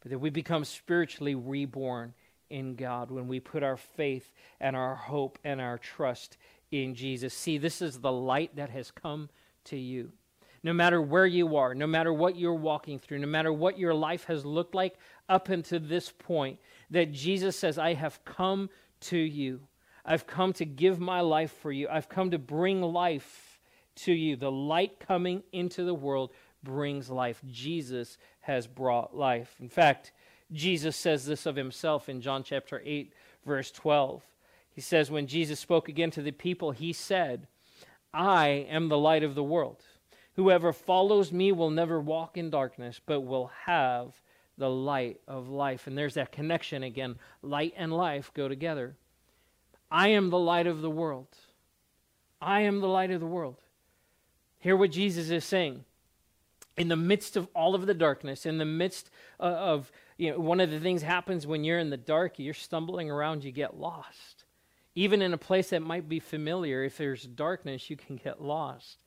but 0.00 0.10
that 0.10 0.18
we 0.18 0.30
become 0.30 0.64
spiritually 0.64 1.34
reborn 1.34 2.14
in 2.50 2.74
God 2.74 3.10
when 3.10 3.28
we 3.28 3.40
put 3.40 3.62
our 3.62 3.76
faith 3.76 4.32
and 4.60 4.74
our 4.74 4.94
hope 4.94 5.38
and 5.44 5.60
our 5.60 5.78
trust 5.78 6.38
in 6.70 6.94
Jesus. 6.94 7.34
See, 7.34 7.58
this 7.58 7.82
is 7.82 8.00
the 8.00 8.12
light 8.12 8.56
that 8.56 8.70
has 8.70 8.90
come 8.90 9.28
to 9.64 9.76
you 9.76 10.12
no 10.62 10.72
matter 10.72 11.00
where 11.00 11.26
you 11.26 11.56
are, 11.56 11.74
no 11.74 11.86
matter 11.86 12.12
what 12.12 12.36
you're 12.36 12.54
walking 12.54 12.98
through, 12.98 13.18
no 13.18 13.26
matter 13.26 13.52
what 13.52 13.78
your 13.78 13.94
life 13.94 14.24
has 14.24 14.44
looked 14.44 14.74
like 14.74 14.96
up 15.28 15.48
until 15.48 15.80
this 15.80 16.10
point, 16.10 16.58
that 16.90 17.12
Jesus 17.12 17.56
says, 17.56 17.78
I 17.78 17.94
have 17.94 18.24
come 18.24 18.68
to 19.00 19.18
you. 19.18 19.60
I've 20.04 20.26
come 20.26 20.52
to 20.54 20.64
give 20.64 20.98
my 20.98 21.20
life 21.20 21.52
for 21.52 21.70
you. 21.70 21.88
I've 21.88 22.08
come 22.08 22.30
to 22.30 22.38
bring 22.38 22.80
life 22.82 23.60
to 23.96 24.12
you. 24.12 24.36
The 24.36 24.50
light 24.50 25.00
coming 25.00 25.42
into 25.52 25.84
the 25.84 25.94
world 25.94 26.30
brings 26.62 27.10
life. 27.10 27.40
Jesus 27.46 28.18
has 28.40 28.66
brought 28.66 29.16
life. 29.16 29.54
In 29.60 29.68
fact, 29.68 30.12
Jesus 30.52 30.96
says 30.96 31.26
this 31.26 31.46
of 31.46 31.56
himself 31.56 32.08
in 32.08 32.20
John 32.20 32.42
chapter 32.42 32.80
8, 32.84 33.12
verse 33.44 33.70
12. 33.70 34.22
He 34.70 34.80
says, 34.80 35.10
When 35.10 35.26
Jesus 35.26 35.60
spoke 35.60 35.88
again 35.88 36.10
to 36.12 36.22
the 36.22 36.30
people, 36.30 36.70
he 36.70 36.92
said, 36.92 37.46
I 38.14 38.66
am 38.70 38.88
the 38.88 38.98
light 38.98 39.22
of 39.22 39.34
the 39.34 39.42
world. 39.42 39.84
Whoever 40.36 40.72
follows 40.72 41.32
me 41.32 41.52
will 41.52 41.70
never 41.70 42.00
walk 42.00 42.36
in 42.36 42.48
darkness, 42.48 43.00
but 43.04 43.20
will 43.20 43.50
have 43.66 44.22
the 44.58 44.68
light 44.68 45.20
of 45.26 45.48
life. 45.48 45.86
And 45.86 45.96
there's 45.96 46.14
that 46.14 46.32
connection 46.32 46.82
again. 46.82 47.16
Light 47.42 47.72
and 47.76 47.92
life 47.92 48.30
go 48.34 48.48
together. 48.48 48.96
I 49.90 50.08
am 50.08 50.30
the 50.30 50.38
light 50.38 50.66
of 50.66 50.82
the 50.82 50.90
world. 50.90 51.28
I 52.40 52.60
am 52.60 52.80
the 52.80 52.88
light 52.88 53.10
of 53.10 53.20
the 53.20 53.26
world. 53.26 53.62
Hear 54.58 54.76
what 54.76 54.90
Jesus 54.90 55.30
is 55.30 55.44
saying. 55.44 55.84
In 56.76 56.88
the 56.88 56.96
midst 56.96 57.36
of 57.36 57.48
all 57.54 57.74
of 57.74 57.86
the 57.86 57.94
darkness, 57.94 58.46
in 58.46 58.58
the 58.58 58.64
midst 58.64 59.10
uh, 59.40 59.44
of, 59.44 59.90
you 60.16 60.30
know, 60.30 60.38
one 60.38 60.60
of 60.60 60.70
the 60.70 60.78
things 60.78 61.02
happens 61.02 61.46
when 61.46 61.64
you're 61.64 61.78
in 61.78 61.90
the 61.90 61.96
dark, 61.96 62.38
you're 62.38 62.54
stumbling 62.54 63.10
around, 63.10 63.42
you 63.42 63.50
get 63.50 63.78
lost. 63.78 64.44
Even 64.94 65.22
in 65.22 65.32
a 65.32 65.38
place 65.38 65.70
that 65.70 65.80
might 65.80 66.08
be 66.08 66.20
familiar, 66.20 66.84
if 66.84 66.96
there's 66.96 67.24
darkness, 67.24 67.90
you 67.90 67.96
can 67.96 68.16
get 68.16 68.42
lost. 68.42 69.02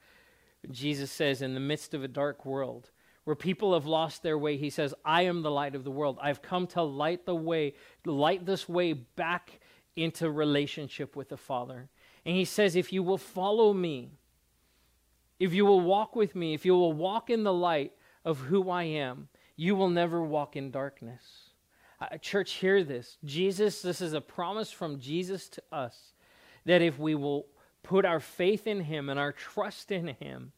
Jesus 0.69 1.11
says, 1.11 1.41
in 1.41 1.53
the 1.53 1.59
midst 1.59 1.93
of 1.93 2.03
a 2.03 2.07
dark 2.07 2.45
world 2.45 2.91
where 3.31 3.35
people 3.37 3.75
have 3.75 3.85
lost 3.85 4.23
their 4.23 4.37
way, 4.37 4.57
he 4.57 4.69
says, 4.69 4.93
I 5.05 5.21
am 5.21 5.41
the 5.41 5.49
light 5.49 5.73
of 5.73 5.85
the 5.85 5.89
world. 5.89 6.19
I've 6.21 6.41
come 6.41 6.67
to 6.67 6.81
light 6.81 7.25
the 7.25 7.33
way, 7.33 7.75
light 8.05 8.45
this 8.45 8.67
way 8.67 8.91
back 8.91 9.61
into 9.95 10.29
relationship 10.29 11.15
with 11.15 11.29
the 11.29 11.37
Father. 11.37 11.87
And 12.25 12.35
he 12.35 12.43
says, 12.43 12.75
if 12.75 12.91
you 12.91 13.01
will 13.01 13.17
follow 13.17 13.71
me, 13.71 14.11
if 15.39 15.53
you 15.53 15.65
will 15.65 15.79
walk 15.79 16.13
with 16.13 16.35
me, 16.35 16.53
if 16.53 16.65
you 16.65 16.73
will 16.73 16.91
walk 16.91 17.29
in 17.29 17.45
the 17.45 17.53
light 17.53 17.93
of 18.25 18.37
who 18.37 18.69
I 18.69 18.83
am, 18.83 19.29
you 19.55 19.77
will 19.77 19.89
never 19.89 20.21
walk 20.21 20.57
in 20.57 20.69
darkness. 20.69 21.23
Uh, 22.01 22.17
church, 22.17 22.55
hear 22.55 22.83
this. 22.83 23.17
Jesus, 23.23 23.81
this 23.81 24.01
is 24.01 24.11
a 24.11 24.19
promise 24.19 24.71
from 24.73 24.99
Jesus 24.99 25.47
to 25.47 25.63
us 25.71 26.11
that 26.65 26.81
if 26.81 26.99
we 26.99 27.15
will 27.15 27.45
put 27.81 28.03
our 28.03 28.19
faith 28.19 28.67
in 28.67 28.81
Him 28.81 29.07
and 29.07 29.17
our 29.17 29.31
trust 29.31 29.89
in 29.89 30.07
Him, 30.19 30.51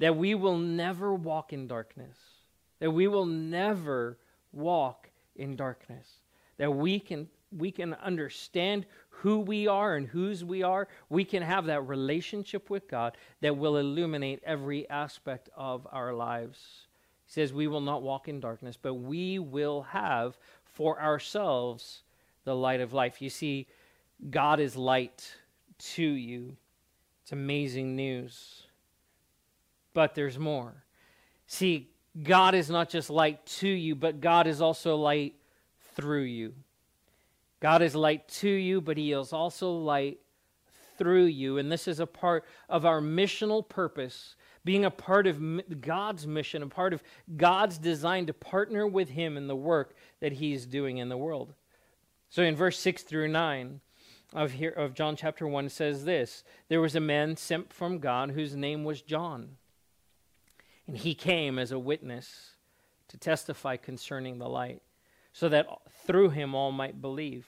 that 0.00 0.16
we 0.16 0.34
will 0.34 0.58
never 0.58 1.14
walk 1.14 1.52
in 1.52 1.66
darkness, 1.66 2.16
that 2.80 2.90
we 2.90 3.06
will 3.06 3.26
never 3.26 4.18
walk 4.52 5.08
in 5.36 5.54
darkness, 5.54 6.06
that 6.58 6.74
we 6.74 6.98
can 6.98 7.28
we 7.52 7.70
can 7.70 7.94
understand 7.94 8.86
who 9.08 9.40
we 9.40 9.66
are 9.66 9.96
and 9.96 10.06
whose 10.06 10.44
we 10.44 10.62
are. 10.62 10.88
We 11.08 11.24
can 11.24 11.42
have 11.42 11.66
that 11.66 11.82
relationship 11.82 12.70
with 12.70 12.88
God 12.88 13.16
that 13.40 13.56
will 13.56 13.76
illuminate 13.76 14.40
every 14.44 14.88
aspect 14.88 15.48
of 15.56 15.86
our 15.90 16.12
lives. 16.12 16.86
He 17.26 17.32
says, 17.32 17.52
We 17.52 17.66
will 17.66 17.80
not 17.80 18.02
walk 18.02 18.28
in 18.28 18.40
darkness, 18.40 18.78
but 18.80 18.94
we 18.94 19.38
will 19.38 19.82
have 19.82 20.38
for 20.64 21.00
ourselves 21.00 22.02
the 22.44 22.54
light 22.54 22.80
of 22.80 22.92
life. 22.92 23.20
You 23.20 23.30
see, 23.30 23.66
God 24.30 24.60
is 24.60 24.76
light 24.76 25.34
to 25.78 26.04
you. 26.04 26.56
It's 27.22 27.32
amazing 27.32 27.96
news. 27.96 28.62
But 29.92 30.14
there's 30.14 30.38
more. 30.38 30.84
See, 31.46 31.90
God 32.22 32.54
is 32.54 32.70
not 32.70 32.88
just 32.88 33.10
light 33.10 33.44
to 33.46 33.68
you, 33.68 33.94
but 33.94 34.20
God 34.20 34.46
is 34.46 34.60
also 34.60 34.96
light 34.96 35.34
through 35.94 36.22
you. 36.22 36.54
God 37.60 37.82
is 37.82 37.94
light 37.94 38.26
to 38.28 38.48
you, 38.48 38.80
but 38.80 38.96
He 38.96 39.12
is 39.12 39.32
also 39.32 39.72
light 39.72 40.18
through 40.96 41.26
you. 41.26 41.58
And 41.58 41.70
this 41.70 41.86
is 41.86 42.00
a 42.00 42.06
part 42.06 42.44
of 42.68 42.84
our 42.84 43.00
missional 43.00 43.66
purpose, 43.68 44.34
being 44.64 44.84
a 44.84 44.90
part 44.90 45.26
of 45.26 45.40
God's 45.80 46.26
mission, 46.26 46.62
a 46.62 46.68
part 46.68 46.92
of 46.92 47.02
God's 47.36 47.78
design 47.78 48.26
to 48.26 48.34
partner 48.34 48.86
with 48.86 49.10
Him 49.10 49.36
in 49.36 49.46
the 49.46 49.56
work 49.56 49.94
that 50.20 50.32
He's 50.32 50.66
doing 50.66 50.98
in 50.98 51.08
the 51.08 51.18
world. 51.18 51.54
So 52.28 52.42
in 52.42 52.56
verse 52.56 52.78
6 52.78 53.02
through 53.02 53.28
9, 53.28 53.80
of 54.32 54.52
here 54.52 54.70
of 54.70 54.94
John 54.94 55.16
chapter 55.16 55.46
1 55.46 55.68
says 55.68 56.04
this 56.04 56.44
there 56.68 56.80
was 56.80 56.94
a 56.94 57.00
man 57.00 57.36
sent 57.36 57.72
from 57.72 57.98
God 57.98 58.30
whose 58.30 58.54
name 58.54 58.84
was 58.84 59.02
John 59.02 59.56
and 60.90 60.98
he 60.98 61.14
came 61.14 61.56
as 61.56 61.70
a 61.70 61.78
witness 61.78 62.56
to 63.06 63.16
testify 63.16 63.76
concerning 63.76 64.38
the 64.38 64.48
light 64.48 64.82
so 65.32 65.48
that 65.48 65.68
through 66.04 66.30
him 66.30 66.52
all 66.52 66.72
might 66.72 67.00
believe. 67.00 67.46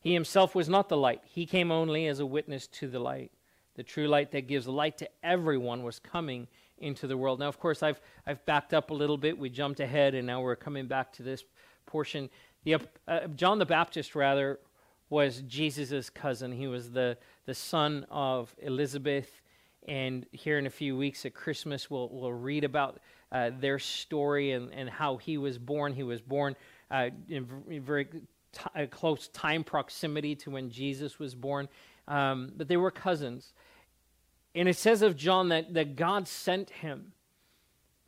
He 0.00 0.14
himself 0.14 0.54
was 0.54 0.70
not 0.70 0.88
the 0.88 0.96
light. 0.96 1.20
He 1.26 1.44
came 1.44 1.70
only 1.70 2.06
as 2.06 2.18
a 2.18 2.24
witness 2.24 2.66
to 2.68 2.88
the 2.88 2.98
light. 2.98 3.30
The 3.74 3.82
true 3.82 4.08
light 4.08 4.30
that 4.30 4.48
gives 4.48 4.66
light 4.66 4.96
to 4.98 5.08
everyone 5.22 5.82
was 5.82 5.98
coming 5.98 6.48
into 6.78 7.06
the 7.06 7.18
world. 7.18 7.40
Now 7.40 7.48
of 7.48 7.60
course 7.60 7.82
I've 7.82 8.00
I've 8.26 8.42
backed 8.46 8.72
up 8.72 8.88
a 8.88 8.94
little 8.94 9.18
bit. 9.18 9.36
We 9.36 9.50
jumped 9.50 9.80
ahead 9.80 10.14
and 10.14 10.26
now 10.26 10.40
we're 10.40 10.56
coming 10.56 10.86
back 10.86 11.12
to 11.14 11.22
this 11.22 11.44
portion. 11.84 12.30
The, 12.64 12.76
uh, 13.06 13.26
John 13.36 13.58
the 13.58 13.66
Baptist 13.66 14.14
rather 14.14 14.60
was 15.10 15.42
Jesus' 15.42 16.08
cousin. 16.08 16.52
He 16.52 16.66
was 16.66 16.92
the, 16.92 17.18
the 17.44 17.54
son 17.54 18.06
of 18.10 18.56
Elizabeth. 18.62 19.42
And 19.88 20.26
here 20.32 20.58
in 20.58 20.66
a 20.66 20.70
few 20.70 20.96
weeks 20.96 21.26
at 21.26 21.34
Christmas, 21.34 21.90
we'll, 21.90 22.08
we'll 22.12 22.32
read 22.32 22.62
about 22.62 23.00
uh, 23.32 23.50
their 23.58 23.78
story 23.78 24.52
and, 24.52 24.72
and 24.72 24.88
how 24.88 25.16
he 25.16 25.38
was 25.38 25.58
born. 25.58 25.92
He 25.94 26.02
was 26.04 26.20
born 26.20 26.54
uh, 26.90 27.08
in 27.28 27.46
very 27.82 28.06
t- 28.52 28.86
close 28.90 29.28
time 29.28 29.64
proximity 29.64 30.36
to 30.36 30.50
when 30.50 30.70
Jesus 30.70 31.18
was 31.18 31.34
born. 31.34 31.68
Um, 32.06 32.52
but 32.56 32.68
they 32.68 32.76
were 32.76 32.90
cousins. 32.90 33.52
And 34.54 34.68
it 34.68 34.76
says 34.76 35.02
of 35.02 35.16
John 35.16 35.48
that, 35.48 35.74
that 35.74 35.96
God 35.96 36.28
sent 36.28 36.70
him 36.70 37.12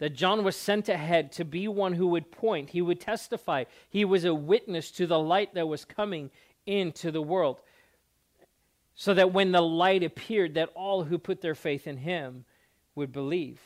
that 0.01 0.15
John 0.15 0.43
was 0.43 0.57
sent 0.57 0.89
ahead 0.89 1.31
to 1.33 1.45
be 1.45 1.69
one 1.69 1.93
who 1.93 2.09
would 2.09 2.33
point, 2.33 2.71
he 2.71 2.83
would 2.83 3.01
testify, 3.01 3.65
he 3.91 4.05
was 4.05 4.25
a 4.25 4.35
witness 4.35 4.91
to 4.93 5.07
the 5.07 5.19
light 5.19 5.55
that 5.55 5.69
was 5.69 5.85
coming 5.85 6.31
into 6.67 7.11
the 7.11 7.23
world. 7.23 7.61
So 9.01 9.15
that 9.15 9.33
when 9.33 9.51
the 9.51 9.63
light 9.63 10.03
appeared, 10.03 10.53
that 10.57 10.69
all 10.75 11.05
who 11.05 11.17
put 11.17 11.41
their 11.41 11.55
faith 11.55 11.87
in 11.87 11.97
him 11.97 12.45
would 12.95 13.13
believe. 13.13 13.59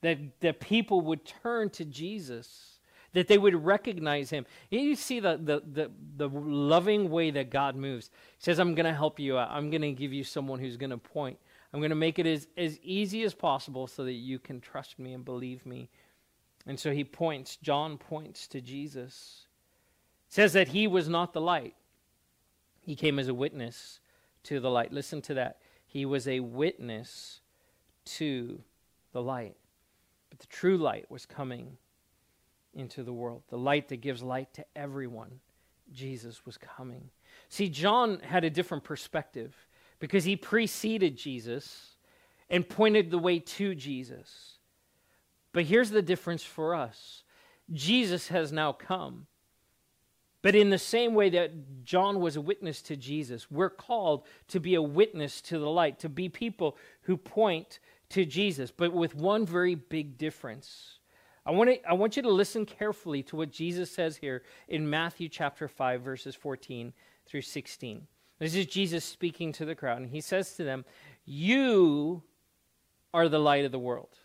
That, 0.00 0.38
that 0.42 0.60
people 0.60 1.00
would 1.00 1.24
turn 1.24 1.68
to 1.70 1.84
Jesus, 1.84 2.78
that 3.14 3.26
they 3.26 3.36
would 3.36 3.64
recognize 3.64 4.30
him. 4.30 4.46
You 4.70 4.94
see 4.94 5.18
the, 5.18 5.40
the, 5.42 5.60
the, 5.72 5.90
the 6.18 6.28
loving 6.28 7.10
way 7.10 7.32
that 7.32 7.50
God 7.50 7.74
moves. 7.74 8.12
He 8.38 8.44
says, 8.44 8.60
I'm 8.60 8.76
going 8.76 8.86
to 8.86 8.94
help 8.94 9.18
you 9.18 9.38
out. 9.38 9.50
I'm 9.50 9.70
going 9.70 9.82
to 9.82 9.90
give 9.90 10.12
you 10.12 10.22
someone 10.22 10.60
who's 10.60 10.76
going 10.76 10.90
to 10.90 10.96
point. 10.96 11.36
I'm 11.72 11.80
going 11.80 11.90
to 11.90 11.96
make 11.96 12.20
it 12.20 12.26
as, 12.26 12.46
as 12.56 12.78
easy 12.84 13.24
as 13.24 13.34
possible 13.34 13.88
so 13.88 14.04
that 14.04 14.12
you 14.12 14.38
can 14.38 14.60
trust 14.60 15.00
me 15.00 15.14
and 15.14 15.24
believe 15.24 15.66
me. 15.66 15.88
And 16.64 16.78
so 16.78 16.92
he 16.92 17.02
points, 17.02 17.56
John 17.56 17.98
points 17.98 18.46
to 18.46 18.60
Jesus. 18.60 19.46
says 20.28 20.52
that 20.52 20.68
he 20.68 20.86
was 20.86 21.08
not 21.08 21.32
the 21.32 21.40
light. 21.40 21.74
He 22.88 22.96
came 22.96 23.18
as 23.18 23.28
a 23.28 23.34
witness 23.34 24.00
to 24.44 24.60
the 24.60 24.70
light. 24.70 24.94
Listen 24.94 25.20
to 25.20 25.34
that. 25.34 25.58
He 25.86 26.06
was 26.06 26.26
a 26.26 26.40
witness 26.40 27.42
to 28.16 28.62
the 29.12 29.20
light. 29.20 29.56
But 30.30 30.38
the 30.38 30.46
true 30.46 30.78
light 30.78 31.10
was 31.10 31.26
coming 31.26 31.76
into 32.72 33.02
the 33.02 33.12
world. 33.12 33.42
The 33.50 33.58
light 33.58 33.88
that 33.88 33.98
gives 33.98 34.22
light 34.22 34.54
to 34.54 34.64
everyone. 34.74 35.40
Jesus 35.92 36.46
was 36.46 36.56
coming. 36.56 37.10
See, 37.50 37.68
John 37.68 38.20
had 38.20 38.44
a 38.44 38.48
different 38.48 38.84
perspective 38.84 39.54
because 39.98 40.24
he 40.24 40.34
preceded 40.34 41.18
Jesus 41.18 41.96
and 42.48 42.66
pointed 42.66 43.10
the 43.10 43.18
way 43.18 43.38
to 43.38 43.74
Jesus. 43.74 44.56
But 45.52 45.64
here's 45.64 45.90
the 45.90 46.00
difference 46.00 46.42
for 46.42 46.74
us 46.74 47.22
Jesus 47.70 48.28
has 48.28 48.50
now 48.50 48.72
come. 48.72 49.26
But 50.42 50.54
in 50.54 50.70
the 50.70 50.78
same 50.78 51.14
way 51.14 51.30
that 51.30 51.84
John 51.84 52.20
was 52.20 52.36
a 52.36 52.40
witness 52.40 52.80
to 52.82 52.96
Jesus, 52.96 53.50
we're 53.50 53.70
called 53.70 54.24
to 54.48 54.60
be 54.60 54.76
a 54.76 54.82
witness 54.82 55.40
to 55.42 55.58
the 55.58 55.68
light, 55.68 55.98
to 56.00 56.08
be 56.08 56.28
people 56.28 56.76
who 57.02 57.16
point 57.16 57.80
to 58.10 58.24
Jesus, 58.24 58.70
but 58.70 58.92
with 58.92 59.14
one 59.14 59.44
very 59.44 59.74
big 59.74 60.16
difference. 60.16 60.98
I 61.44 61.50
want, 61.50 61.70
to, 61.70 61.88
I 61.88 61.94
want 61.94 62.16
you 62.16 62.22
to 62.22 62.30
listen 62.30 62.66
carefully 62.66 63.22
to 63.24 63.36
what 63.36 63.50
Jesus 63.50 63.90
says 63.90 64.16
here 64.16 64.42
in 64.68 64.88
Matthew 64.88 65.28
chapter 65.28 65.66
5, 65.66 66.02
verses 66.02 66.34
14 66.34 66.92
through 67.26 67.42
16. 67.42 68.06
This 68.38 68.54
is 68.54 68.66
Jesus 68.66 69.04
speaking 69.04 69.52
to 69.52 69.64
the 69.64 69.74
crowd, 69.74 69.98
and 69.98 70.10
he 70.10 70.20
says 70.20 70.54
to 70.54 70.64
them, 70.64 70.84
You 71.24 72.22
are 73.12 73.28
the 73.28 73.40
light 73.40 73.64
of 73.64 73.72
the 73.72 73.78
world. 73.78 74.18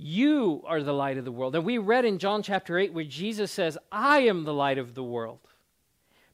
You 0.00 0.62
are 0.64 0.80
the 0.80 0.92
light 0.92 1.18
of 1.18 1.24
the 1.24 1.32
world. 1.32 1.56
And 1.56 1.64
we 1.64 1.76
read 1.76 2.04
in 2.04 2.18
John 2.18 2.40
chapter 2.40 2.78
8 2.78 2.92
where 2.92 3.02
Jesus 3.02 3.50
says, 3.50 3.76
I 3.90 4.20
am 4.20 4.44
the 4.44 4.54
light 4.54 4.78
of 4.78 4.94
the 4.94 5.02
world. 5.02 5.40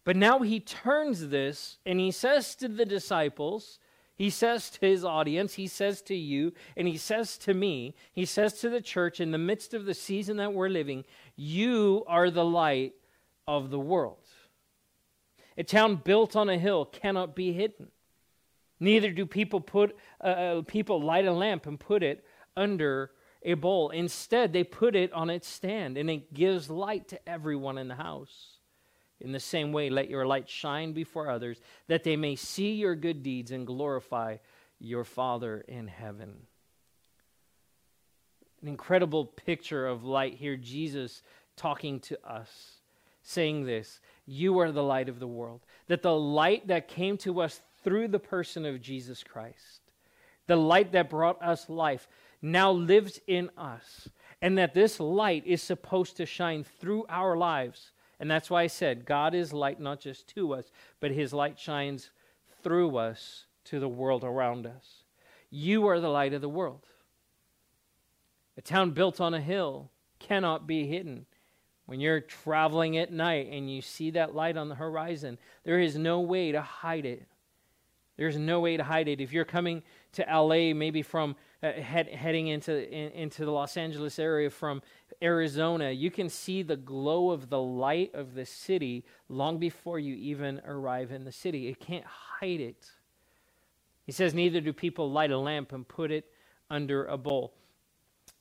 But 0.05 0.17
now 0.17 0.41
he 0.41 0.61
turns 0.61 1.29
this 1.29 1.79
and 1.87 1.99
he 1.99 2.11
says 2.11 2.55
to 2.57 2.69
the 2.69 2.85
disciples, 2.85 3.79
he 4.17 4.29
says 4.29 4.69
to 4.69 4.81
his 4.81 5.03
audience, 5.03 5.55
he 5.55 5.67
says 5.67 6.03
to 6.03 6.15
you, 6.15 6.53
and 6.77 6.87
he 6.87 6.99
says 6.99 7.39
to 7.39 7.55
me, 7.55 7.95
he 8.13 8.27
says 8.27 8.61
to 8.61 8.69
the 8.69 8.83
church 8.83 9.19
in 9.19 9.31
the 9.31 9.39
midst 9.39 9.73
of 9.73 9.87
the 9.87 9.95
season 9.95 10.37
that 10.37 10.53
we're 10.53 10.69
living, 10.69 11.07
You 11.35 12.05
are 12.07 12.31
the 12.31 12.45
light 12.45 12.93
of 13.49 13.71
the 13.71 13.81
world. 13.81 14.29
A 15.57 15.65
town 15.65 16.03
built 16.05 16.37
on 16.37 16.51
a 16.51 16.59
hill 16.59 16.85
cannot 16.85 17.35
be 17.35 17.55
hidden. 17.55 17.89
Neither 18.79 19.11
do 19.11 19.25
people 19.25 19.63
put 19.63 19.97
uh, 20.23 20.27
uh, 20.27 20.63
people 20.63 21.01
light 21.01 21.25
a 21.25 21.33
lamp 21.33 21.67
and 21.67 21.81
put 21.81 22.03
it 22.03 22.27
under 22.59 23.11
a 23.45 23.55
bowl. 23.55 23.91
Instead, 23.91 24.53
they 24.53 24.65
put 24.65 24.97
it 24.97 25.13
on 25.13 25.31
its 25.31 25.47
stand, 25.47 25.99
and 25.99 26.09
it 26.11 26.33
gives 26.33 26.71
light 26.71 27.09
to 27.09 27.29
everyone 27.29 27.79
in 27.79 27.89
the 27.89 27.95
house. 27.95 28.59
In 29.21 29.33
the 29.33 29.41
same 29.41 29.73
way, 29.73 29.91
let 29.91 30.11
your 30.11 30.27
light 30.27 30.49
shine 30.49 30.93
before 30.93 31.31
others, 31.31 31.61
that 31.87 32.05
they 32.05 32.17
may 32.17 32.37
see 32.37 32.73
your 32.73 32.95
good 32.95 33.23
deeds 33.23 33.51
and 33.51 33.67
glorify 33.67 34.39
your 34.81 35.05
Father 35.05 35.65
in 35.69 35.89
heaven. 35.89 36.35
An 38.61 38.69
incredible 38.69 39.27
picture 39.27 39.87
of 39.87 40.05
light 40.05 40.35
here, 40.35 40.57
Jesus 40.57 41.23
talking 41.57 42.01
to 42.01 42.19
us, 42.27 42.81
saying 43.23 43.65
this 43.65 44.01
you 44.27 44.59
are 44.59 44.73
the 44.73 44.83
light 44.83 45.09
of 45.09 45.21
the 45.21 45.27
world. 45.27 45.61
That 45.89 46.03
the 46.03 46.17
light 46.17 46.69
that 46.69 46.89
came 46.89 47.19
to 47.19 47.43
us 47.43 47.61
through 47.83 48.09
the 48.09 48.19
person 48.19 48.65
of 48.65 48.81
Jesus 48.81 49.23
Christ, 49.23 49.81
the 50.47 50.57
light 50.57 50.93
that 50.93 51.11
brought 51.11 51.43
us 51.43 51.69
life, 51.69 52.09
now 52.45 52.71
lives 52.71 53.21
in 53.27 53.51
us. 53.57 54.09
And 54.43 54.59
that 54.59 54.75
this 54.75 55.01
light 55.01 55.47
is 55.47 55.63
supposed 55.63 56.19
to 56.19 56.27
shine 56.27 56.65
through 56.65 57.07
our 57.09 57.37
lives. 57.37 57.93
And 58.21 58.31
that's 58.31 58.51
why 58.51 58.63
I 58.63 58.67
said 58.67 59.07
God 59.07 59.35
is 59.35 59.53
light 59.53 59.81
not 59.81 60.01
just 60.01 60.29
to 60.35 60.55
us, 60.55 60.71
but 61.01 61.11
his 61.11 61.33
light 61.33 61.59
shines 61.59 62.11
through 62.63 62.97
us 62.99 63.47
to 63.65 63.81
the 63.81 63.89
world 63.89 64.23
around 64.23 64.67
us. 64.67 65.05
You 65.51 65.87
are 65.89 66.01
the 66.01 66.11
light 66.11 66.35
of 66.35 66.43
the 66.43 66.49
world. 66.49 66.87
A 68.59 68.63
town 68.63 68.91
built 68.91 69.21
on 69.21 69.33
a 69.33 69.41
hill 69.41 69.91
cannot 70.19 70.67
be 70.67 70.87
hidden. 70.87 71.27
When 71.87 72.01
you're 72.01 72.21
traveling 72.21 72.97
at 72.99 73.13
night 73.13 73.49
and 73.51 73.71
you 73.71 73.81
see 73.81 74.11
that 74.11 74.35
light 74.35 74.57
on 74.57 74.69
the 74.69 74.75
horizon, 74.75 75.39
there 75.65 75.81
is 75.81 75.97
no 75.97 76.21
way 76.21 76.53
to 76.53 76.61
hide 76.61 77.07
it. 77.07 77.27
There's 78.17 78.37
no 78.37 78.61
way 78.61 78.77
to 78.77 78.85
hide 78.85 79.09
it. 79.09 79.21
If 79.21 79.33
you're 79.33 79.45
coming 79.45 79.83
to 80.13 80.23
LA, 80.23 80.73
maybe 80.73 81.03
from 81.03 81.35
uh, 81.65 81.73
head, 81.81 82.09
heading 82.09 82.49
into 82.49 82.93
in, 82.93 83.11
into 83.13 83.45
the 83.45 83.51
Los 83.51 83.77
Angeles 83.79 84.19
area 84.19 84.51
from 84.51 84.83
Arizona, 85.23 85.91
you 85.91 86.11
can 86.11 86.29
see 86.29 86.63
the 86.63 86.77
glow 86.77 87.31
of 87.31 87.49
the 87.49 87.61
light 87.61 88.15
of 88.15 88.35
the 88.35 88.45
city 88.45 89.05
long 89.31 89.59
before 89.59 89.99
you 89.99 90.15
even 90.15 90.61
arrive 90.67 91.11
in 91.11 91.25
the 91.25 91.33
city. 91.33 91.69
It 91.69 91.81
can't 91.81 92.05
hide 92.05 92.61
it. 92.61 92.91
He 94.05 94.13
says, 94.13 94.35
Neither 94.35 94.61
do 94.61 94.75
people 94.75 95.11
light 95.11 95.31
a 95.31 95.39
lamp 95.39 95.73
and 95.73 95.89
put 95.89 96.11
it 96.11 96.27
under 96.69 97.07
a 97.07 97.17
bowl. 97.17 97.55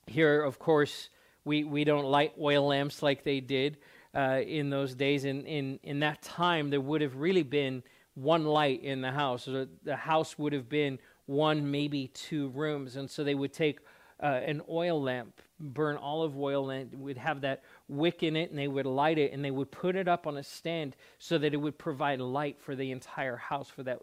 Here, 0.06 0.42
of 0.42 0.58
course, 0.58 1.08
we, 1.46 1.64
we 1.64 1.84
don't 1.84 2.04
light 2.04 2.34
oil 2.38 2.66
lamps 2.66 3.02
like 3.02 3.24
they 3.24 3.40
did 3.40 3.78
uh, 4.14 4.40
in 4.46 4.68
those 4.68 4.94
days. 4.94 5.24
In, 5.24 5.46
in, 5.46 5.80
in 5.82 6.00
that 6.00 6.20
time, 6.20 6.68
there 6.68 6.80
would 6.80 7.00
have 7.00 7.16
really 7.16 7.42
been 7.42 7.82
one 8.14 8.44
light 8.44 8.82
in 8.82 9.00
the 9.00 9.10
house. 9.10 9.48
The 9.82 9.96
house 9.96 10.38
would 10.38 10.52
have 10.52 10.68
been 10.68 10.98
one, 11.26 11.70
maybe 11.70 12.08
two 12.08 12.48
rooms. 12.48 12.96
And 12.96 13.10
so 13.10 13.24
they 13.24 13.34
would 13.34 13.52
take 13.52 13.80
uh, 14.22 14.26
an 14.26 14.62
oil 14.68 15.02
lamp, 15.02 15.40
burn 15.58 15.96
olive 15.96 16.38
oil, 16.38 16.70
and 16.70 16.92
would 17.00 17.18
have 17.18 17.40
that 17.42 17.62
wick 17.88 18.22
in 18.22 18.36
it, 18.36 18.50
and 18.50 18.58
they 18.58 18.68
would 18.68 18.86
light 18.86 19.18
it, 19.18 19.32
and 19.32 19.44
they 19.44 19.50
would 19.50 19.70
put 19.70 19.96
it 19.96 20.08
up 20.08 20.26
on 20.26 20.36
a 20.36 20.42
stand 20.42 20.96
so 21.18 21.38
that 21.38 21.52
it 21.52 21.56
would 21.56 21.78
provide 21.78 22.20
light 22.20 22.60
for 22.60 22.74
the 22.76 22.90
entire 22.90 23.36
house 23.36 23.68
for 23.68 23.82
that 23.82 24.00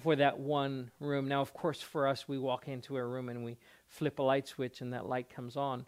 for 0.00 0.16
that 0.16 0.38
one 0.38 0.90
room. 1.00 1.28
Now, 1.28 1.42
of 1.42 1.52
course, 1.52 1.82
for 1.82 2.08
us, 2.08 2.26
we 2.26 2.38
walk 2.38 2.66
into 2.66 2.96
a 2.96 3.04
room 3.04 3.28
and 3.28 3.44
we 3.44 3.58
flip 3.88 4.18
a 4.18 4.22
light 4.22 4.48
switch, 4.48 4.80
and 4.80 4.92
that 4.92 5.06
light 5.06 5.28
comes 5.28 5.56
on. 5.56 5.84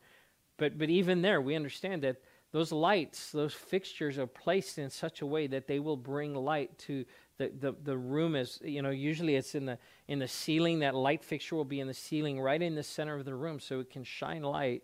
But, 0.56 0.78
but 0.78 0.90
even 0.90 1.22
there, 1.22 1.40
we 1.40 1.54
understand 1.54 2.02
that 2.02 2.16
those 2.52 2.70
lights, 2.70 3.32
those 3.32 3.54
fixtures 3.54 4.18
are 4.18 4.26
placed 4.26 4.78
in 4.78 4.88
such 4.88 5.22
a 5.22 5.26
way 5.26 5.46
that 5.48 5.66
they 5.66 5.80
will 5.80 5.96
bring 5.96 6.34
light 6.34 6.78
to 6.80 7.04
the, 7.38 7.50
the, 7.58 7.74
the 7.82 7.96
room 7.96 8.36
is, 8.36 8.60
you 8.62 8.82
know, 8.82 8.90
usually 8.90 9.36
it's 9.36 9.54
in 9.54 9.66
the, 9.66 9.78
in 10.08 10.18
the 10.18 10.28
ceiling. 10.28 10.80
That 10.80 10.94
light 10.94 11.24
fixture 11.24 11.56
will 11.56 11.64
be 11.64 11.80
in 11.80 11.86
the 11.86 11.94
ceiling 11.94 12.40
right 12.40 12.60
in 12.60 12.74
the 12.74 12.82
center 12.82 13.16
of 13.16 13.24
the 13.24 13.34
room 13.34 13.58
so 13.58 13.80
it 13.80 13.90
can 13.90 14.04
shine 14.04 14.42
light 14.42 14.82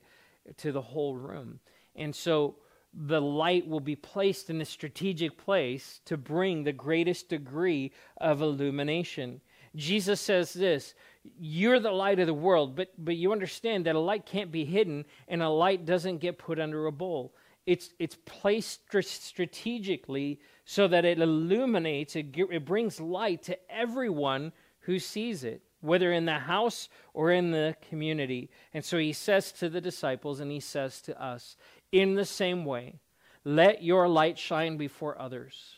to 0.58 0.72
the 0.72 0.82
whole 0.82 1.16
room. 1.16 1.60
And 1.94 2.14
so 2.14 2.56
the 2.92 3.20
light 3.20 3.68
will 3.68 3.80
be 3.80 3.96
placed 3.96 4.50
in 4.50 4.60
a 4.60 4.64
strategic 4.64 5.38
place 5.38 6.00
to 6.06 6.16
bring 6.16 6.64
the 6.64 6.72
greatest 6.72 7.28
degree 7.28 7.92
of 8.16 8.42
illumination. 8.42 9.40
Jesus 9.76 10.20
says 10.20 10.52
this 10.52 10.94
you're 11.38 11.78
the 11.78 11.92
light 11.92 12.18
of 12.18 12.26
the 12.26 12.34
world, 12.34 12.74
but, 12.74 12.92
but 12.98 13.16
you 13.16 13.30
understand 13.30 13.86
that 13.86 13.94
a 13.94 14.00
light 14.00 14.24
can't 14.24 14.50
be 14.50 14.64
hidden 14.64 15.04
and 15.28 15.42
a 15.42 15.48
light 15.48 15.84
doesn't 15.84 16.18
get 16.18 16.38
put 16.38 16.58
under 16.58 16.86
a 16.86 16.92
bowl. 16.92 17.34
It's, 17.66 17.90
it's 17.98 18.16
placed 18.24 18.80
strategically 19.02 20.40
so 20.64 20.88
that 20.88 21.04
it 21.04 21.18
illuminates, 21.18 22.16
it, 22.16 22.34
it 22.34 22.64
brings 22.64 23.00
light 23.00 23.42
to 23.44 23.58
everyone 23.70 24.52
who 24.80 24.98
sees 24.98 25.44
it, 25.44 25.62
whether 25.80 26.12
in 26.12 26.24
the 26.24 26.38
house 26.38 26.88
or 27.14 27.30
in 27.30 27.50
the 27.50 27.76
community. 27.88 28.50
And 28.72 28.84
so 28.84 28.98
he 28.98 29.12
says 29.12 29.52
to 29.52 29.68
the 29.68 29.80
disciples 29.80 30.40
and 30.40 30.50
he 30.50 30.60
says 30.60 31.00
to 31.02 31.22
us, 31.22 31.56
in 31.92 32.14
the 32.14 32.24
same 32.24 32.64
way, 32.64 33.00
let 33.44 33.82
your 33.82 34.08
light 34.08 34.38
shine 34.38 34.76
before 34.76 35.20
others, 35.20 35.74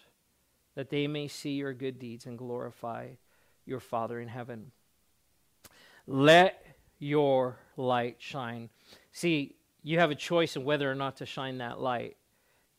that 0.75 0.91
they 0.91 1.07
may 1.07 1.29
see 1.29 1.53
your 1.53 1.73
good 1.73 1.99
deeds 1.99 2.27
and 2.27 2.39
glorify 2.39 3.09
your 3.65 3.81
Father 3.81 4.21
in 4.21 4.29
heaven. 4.29 4.73
Let 6.07 6.65
your 6.99 7.59
light 7.77 8.17
shine. 8.19 8.71
See, 9.13 9.57
you 9.83 9.99
have 9.99 10.11
a 10.11 10.17
choice 10.17 10.57
in 10.57 10.65
whether 10.65 10.91
or 10.91 10.95
not 10.95 11.17
to 11.17 11.27
shine 11.27 11.59
that 11.59 11.81
light. 11.81 12.17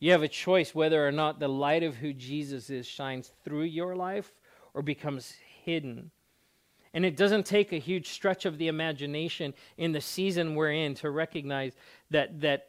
You 0.00 0.12
have 0.12 0.22
a 0.22 0.28
choice 0.28 0.74
whether 0.74 1.06
or 1.06 1.12
not 1.12 1.38
the 1.38 1.48
light 1.48 1.82
of 1.82 1.96
who 1.96 2.12
Jesus 2.12 2.70
is 2.70 2.86
shines 2.86 3.32
through 3.44 3.62
your 3.62 3.96
life 3.96 4.32
or 4.74 4.82
becomes 4.82 5.34
hidden. 5.64 6.10
And 6.92 7.04
it 7.04 7.16
doesn't 7.16 7.46
take 7.46 7.72
a 7.72 7.78
huge 7.78 8.08
stretch 8.08 8.44
of 8.44 8.58
the 8.58 8.68
imagination 8.68 9.54
in 9.76 9.92
the 9.92 10.00
season 10.00 10.54
we're 10.54 10.72
in 10.72 10.94
to 10.96 11.10
recognize 11.10 11.72
that, 12.10 12.40
that, 12.40 12.68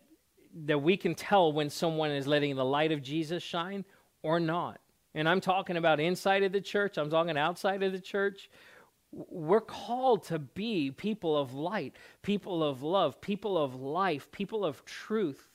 that 0.65 0.81
we 0.81 0.97
can 0.97 1.13
tell 1.13 1.51
when 1.51 1.69
someone 1.69 2.11
is 2.11 2.25
letting 2.25 2.55
the 2.55 2.65
light 2.65 2.91
of 2.91 3.03
Jesus 3.03 3.43
shine 3.43 3.85
or 4.23 4.39
not. 4.39 4.79
And 5.13 5.29
I'm 5.29 5.41
talking 5.41 5.77
about 5.77 5.99
inside 5.99 6.43
of 6.43 6.51
the 6.51 6.61
church, 6.61 6.97
I'm 6.97 7.09
talking 7.09 7.37
outside 7.37 7.83
of 7.83 7.91
the 7.91 7.99
church. 7.99 8.49
We're 9.11 9.61
called 9.61 10.23
to 10.25 10.39
be 10.39 10.91
people 10.91 11.37
of 11.37 11.53
light, 11.53 11.95
people 12.21 12.63
of 12.63 12.83
love, 12.83 13.21
people 13.21 13.57
of 13.57 13.75
life, 13.75 14.31
people 14.31 14.65
of 14.65 14.83
truth. 14.85 15.49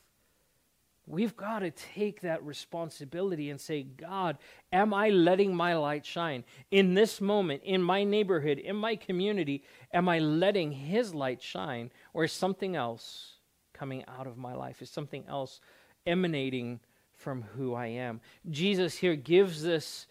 We've 1.07 1.37
got 1.37 1.61
to 1.61 1.73
take 1.73 2.21
that 2.21 2.45
responsibility 2.45 3.51
and 3.51 3.61
say, 3.61 3.83
God, 3.83 4.39
am 4.73 4.95
I 4.95 5.09
letting 5.09 5.55
my 5.55 5.75
light 5.75 6.07
shine? 6.07 6.45
In 6.71 6.95
this 6.95 7.21
moment, 7.21 7.63
in 7.65 7.83
my 7.83 8.05
neighborhood, 8.05 8.59
in 8.59 8.77
my 8.77 8.95
community, 8.95 9.65
am 9.93 10.09
I 10.09 10.21
letting 10.21 10.71
His 10.71 11.13
light 11.13 11.43
shine? 11.43 11.91
Or 12.15 12.25
is 12.25 12.33
something 12.33 12.77
else 12.77 13.39
coming 13.73 14.05
out 14.07 14.29
of 14.29 14.39
my 14.39 14.55
life? 14.55 14.83
Is 14.83 14.91
something 14.91 15.25
else 15.27 15.61
emanating 16.07 16.79
from 17.13 17.43
who 17.57 17.75
I 17.75 17.87
am? 17.87 18.21
Jesus 18.49 18.97
here 18.97 19.17
gives 19.17 19.65
this, 19.65 20.07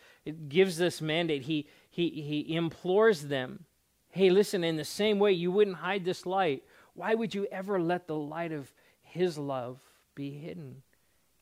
gives 0.50 0.78
this 0.78 1.02
mandate. 1.02 1.44
He, 1.44 1.68
he, 2.08 2.44
he 2.46 2.56
implores 2.56 3.24
them 3.24 3.66
hey, 4.10 4.30
listen, 4.30 4.64
in 4.64 4.76
the 4.76 4.84
same 4.84 5.20
way 5.20 5.32
you 5.32 5.52
wouldn't 5.52 5.78
hide 5.78 6.04
this 6.04 6.26
light, 6.26 6.64
why 6.94 7.14
would 7.14 7.34
you 7.34 7.48
ever 7.52 7.80
let 7.80 8.08
the 8.08 8.16
light 8.16 8.52
of 8.52 8.72
His 9.02 9.38
love 9.38 9.80
be 10.16 10.32
hidden? 10.32 10.82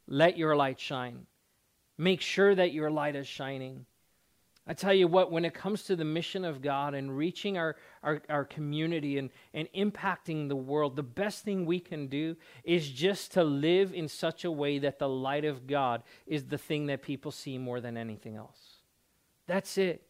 Let 0.08 0.38
your 0.38 0.56
light 0.56 0.80
shine. 0.80 1.26
Make 1.98 2.22
sure 2.22 2.54
that 2.54 2.74
your 2.74 2.92
light 2.92 3.16
is 3.16 3.28
shining. 3.28 3.86
I 4.70 4.74
tell 4.74 4.94
you 4.94 5.08
what, 5.08 5.32
when 5.32 5.46
it 5.46 5.54
comes 5.54 5.84
to 5.84 5.96
the 5.96 6.04
mission 6.04 6.44
of 6.44 6.62
God 6.62 6.94
and 6.94 7.16
reaching 7.16 7.58
our, 7.58 7.78
our, 8.04 8.22
our, 8.28 8.44
community 8.44 9.18
and, 9.18 9.30
and 9.54 9.70
impacting 9.74 10.50
the 10.50 10.58
world, 10.58 10.98
the 10.98 11.04
best 11.04 11.46
thing 11.46 11.66
we 11.66 11.80
can 11.80 12.08
do 12.08 12.36
is 12.66 12.90
just 12.90 13.32
to 13.34 13.46
live 13.46 13.94
in 13.94 14.10
such 14.10 14.44
a 14.44 14.52
way 14.52 14.78
that 14.80 15.00
the 15.00 15.08
light 15.08 15.46
of 15.46 15.68
God 15.68 16.04
is 16.28 16.44
the 16.44 16.58
thing 16.58 16.88
that 16.88 17.02
people 17.02 17.32
see 17.32 17.58
more 17.58 17.80
than 17.80 17.96
anything 17.96 18.36
else. 18.36 18.60
That's 19.48 19.78
it. 19.78 20.07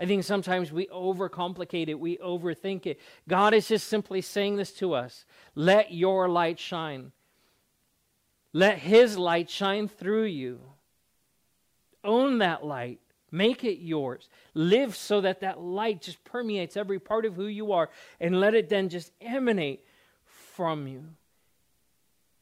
I 0.00 0.06
think 0.06 0.24
sometimes 0.24 0.72
we 0.72 0.86
overcomplicate 0.86 1.88
it, 1.88 2.00
we 2.00 2.16
overthink 2.16 2.86
it. 2.86 2.98
God 3.28 3.52
is 3.52 3.68
just 3.68 3.86
simply 3.86 4.22
saying 4.22 4.56
this 4.56 4.72
to 4.74 4.94
us 4.94 5.26
let 5.54 5.92
your 5.92 6.28
light 6.28 6.58
shine. 6.58 7.12
Let 8.54 8.78
His 8.78 9.18
light 9.18 9.50
shine 9.50 9.88
through 9.88 10.24
you. 10.24 10.60
Own 12.02 12.38
that 12.38 12.64
light. 12.64 13.00
Make 13.30 13.62
it 13.62 13.78
yours. 13.78 14.28
Live 14.54 14.96
so 14.96 15.20
that 15.20 15.40
that 15.40 15.60
light 15.60 16.00
just 16.00 16.24
permeates 16.24 16.76
every 16.76 16.98
part 16.98 17.26
of 17.26 17.36
who 17.36 17.46
you 17.46 17.72
are 17.72 17.90
and 18.18 18.40
let 18.40 18.54
it 18.54 18.70
then 18.70 18.88
just 18.88 19.12
emanate 19.20 19.84
from 20.24 20.88
you. 20.88 21.04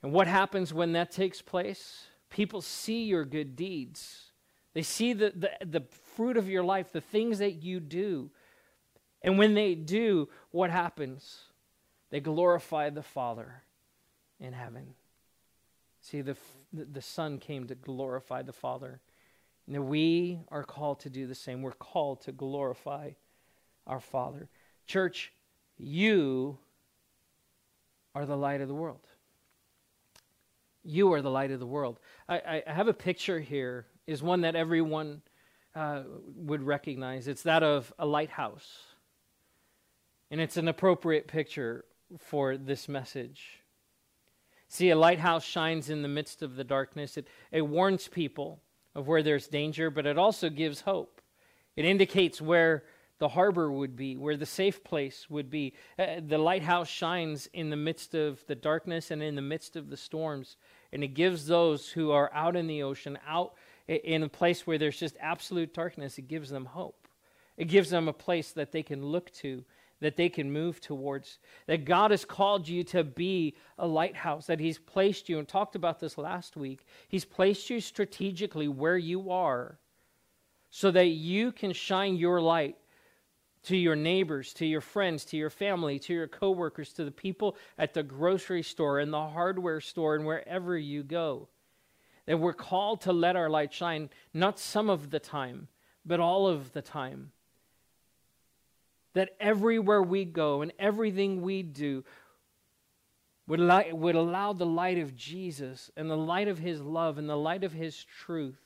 And 0.03 0.13
what 0.13 0.29
happens 0.29 0.73
when 0.73 0.93
that 0.93 1.11
takes 1.11 1.43
place? 1.43 2.07
People 2.31 2.63
see 2.63 3.05
your 3.05 3.25
good 3.25 3.57
deeds. 3.57 4.33
They 4.73 4.83
see 4.83 5.13
the, 5.13 5.33
the, 5.35 5.51
the 5.67 5.81
fruit 6.19 6.37
of 6.37 6.49
your 6.49 6.65
life, 6.65 6.91
the 6.91 7.01
things 7.01 7.39
that 7.39 7.63
you 7.63 7.79
do. 7.79 8.29
And 9.23 9.39
when 9.39 9.55
they 9.55 9.77
do, 9.77 10.29
what 10.51 10.69
happens? 10.69 11.43
They 12.11 12.19
glorify 12.19 12.91
the 12.91 13.05
Father 13.05 13.63
in 14.41 14.53
heaven. 14.53 14.95
See, 16.01 16.21
the, 16.21 16.37
the 16.73 17.01
Son 17.01 17.39
came 17.39 17.69
to 17.69 17.77
glorify 17.77 18.43
the 18.43 18.53
Father. 18.53 19.01
And 19.69 19.87
we 19.87 20.41
are 20.49 20.65
called 20.65 20.99
to 21.01 21.11
do 21.11 21.29
the 21.29 21.37
same. 21.37 21.63
We're 21.63 21.71
called 21.71 22.23
to 22.23 22.33
glorify 22.33 23.11
our 23.87 24.01
Father. 24.01 24.49
Church, 24.89 25.33
you 25.77 26.59
are 28.17 28.27
the 28.27 28.37
light 28.37 28.61
of 28.61 28.67
the 28.67 28.75
world. 28.75 29.07
You 30.83 31.13
are 31.13 31.23
the 31.23 31.31
light 31.31 31.53
of 31.53 31.61
the 31.61 31.67
world. 31.67 32.01
I, 32.29 32.65
I 32.67 32.73
have 32.73 32.89
a 32.89 32.93
picture 32.93 33.39
here, 33.39 33.87
is 34.09 34.21
one 34.21 34.41
that 34.41 34.57
everyone 34.57 35.23
uh, 35.75 36.03
would 36.37 36.63
recognize. 36.63 37.29
It's 37.29 37.43
that 37.43 37.63
of 37.63 37.93
a 37.99 38.07
lighthouse. 38.07 38.69
And 40.31 40.41
it's 40.41 40.57
an 40.57 40.69
appropriate 40.69 41.27
picture 41.27 41.85
for 42.19 42.57
this 42.57 42.89
message. 42.89 43.61
See, 44.69 44.91
a 44.91 44.97
lighthouse 44.97 45.45
shines 45.45 45.89
in 45.89 46.03
the 46.03 46.09
midst 46.09 46.43
of 46.43 46.57
the 46.57 46.65
darkness. 46.65 47.17
It, 47.17 47.27
it 47.51 47.63
warns 47.63 48.09
people 48.09 48.61
of 48.95 49.09
where 49.09 49.23
there's 49.23 49.49
danger, 49.49 49.91
but 49.91 50.07
it 50.07 50.19
also 50.19 50.51
gives 50.51 50.83
hope. 50.83 51.23
It 51.77 51.85
indicates 51.85 52.41
where 52.41 52.85
the 53.19 53.29
harbor 53.29 53.71
would 53.71 53.97
be, 53.97 54.17
where 54.17 54.37
the 54.37 54.47
safe 54.47 54.85
place 54.85 55.29
would 55.29 55.51
be. 55.51 55.75
Uh, 55.99 56.21
the 56.27 56.39
lighthouse 56.39 56.89
shines 56.89 57.49
in 57.53 57.71
the 57.71 57.77
midst 57.77 58.15
of 58.15 58.45
the 58.47 58.55
darkness 58.55 59.11
and 59.11 59.23
in 59.23 59.35
the 59.35 59.43
midst 59.43 59.77
of 59.77 59.91
the 59.91 59.97
storms, 59.97 60.57
and 60.93 61.03
it 61.03 61.09
gives 61.09 61.47
those 61.47 61.91
who 61.91 62.11
are 62.11 62.31
out 62.33 62.57
in 62.57 62.67
the 62.67 62.83
ocean, 62.83 63.19
out 63.27 63.55
in 63.89 64.23
a 64.23 64.29
place 64.29 64.67
where 64.67 64.79
there's 64.79 64.99
just 64.99 65.17
absolute 65.21 65.75
darkness, 65.75 66.19
it 66.19 66.29
gives 66.29 66.51
them 66.51 66.67
hope. 66.67 67.09
It 67.57 67.67
gives 67.67 67.91
them 67.91 68.07
a 68.07 68.13
place 68.13 68.53
that 68.53 68.71
they 68.71 68.83
can 68.83 69.05
look 69.05 69.33
to 69.33 69.65
that 70.01 70.17
they 70.17 70.29
can 70.29 70.53
move 70.53 70.81
towards. 70.81 71.39
That 71.67 71.85
God 71.85 72.11
has 72.11 72.25
called 72.25 72.69
you 72.69 72.85
to 72.85 73.05
be 73.05 73.57
a 73.79 73.87
lighthouse, 73.87 74.47
that 74.47 74.61
He's 74.61 74.79
placed 74.79 75.29
you, 75.29 75.39
and 75.39 75.49
talked 75.49 75.75
about 75.75 76.01
this 76.01 76.19
last 76.19 76.57
week. 76.57 76.87
He's 77.09 77.25
placed 77.25 77.69
you 77.71 77.81
strategically 77.81 78.69
where 78.69 78.99
you 78.99 79.31
are 79.31 79.79
so 80.71 80.91
that 80.91 81.07
you 81.07 81.53
can 81.53 81.73
shine 81.73 82.17
your 82.17 82.41
light 82.41 82.77
to 83.65 83.77
your 83.77 83.97
neighbors, 83.97 84.53
to 84.55 84.67
your 84.67 84.81
friends, 84.81 85.25
to 85.27 85.37
your 85.37 85.51
family, 85.51 85.99
to 85.99 86.15
your 86.15 86.29
coworkers, 86.29 86.93
to 86.93 87.05
the 87.05 87.11
people 87.11 87.57
at 87.77 87.93
the 87.93 88.03
grocery 88.03 88.63
store 88.63 89.01
and 89.01 89.13
the 89.13 89.29
hardware 89.29 89.81
store 89.81 90.15
and 90.15 90.25
wherever 90.25 90.79
you 90.79 91.03
go. 91.03 91.49
That 92.29 92.37
we're 92.37 92.53
called 92.53 93.01
to 93.03 93.13
let 93.13 93.37
our 93.37 93.49
light 93.49 93.73
shine 93.73 94.11
not 94.35 94.59
some 94.59 94.91
of 94.91 95.09
the 95.09 95.19
time, 95.19 95.69
but 96.05 96.21
all 96.21 96.47
of 96.47 96.75
the 96.75 96.83
time 96.83 97.33
that 99.15 99.31
everywhere 99.41 100.03
we 100.03 100.27
go 100.27 100.61
and 100.61 100.71
everything 100.79 101.41
we 101.41 101.63
do 101.63 102.05
would, 103.47 103.61
li- 103.61 103.93
would 103.93 104.15
allow 104.15 104.53
the 104.53 104.67
light 104.67 104.99
of 104.99 105.17
Jesus 105.17 105.91
and 105.97 106.11
the 106.11 106.19
light 106.19 106.49
of 106.49 106.59
his 106.59 106.83
love 106.83 107.17
and 107.17 107.27
the 107.27 107.35
light 107.35 107.65
of 107.65 107.73
his 107.73 108.05
truth 108.05 108.61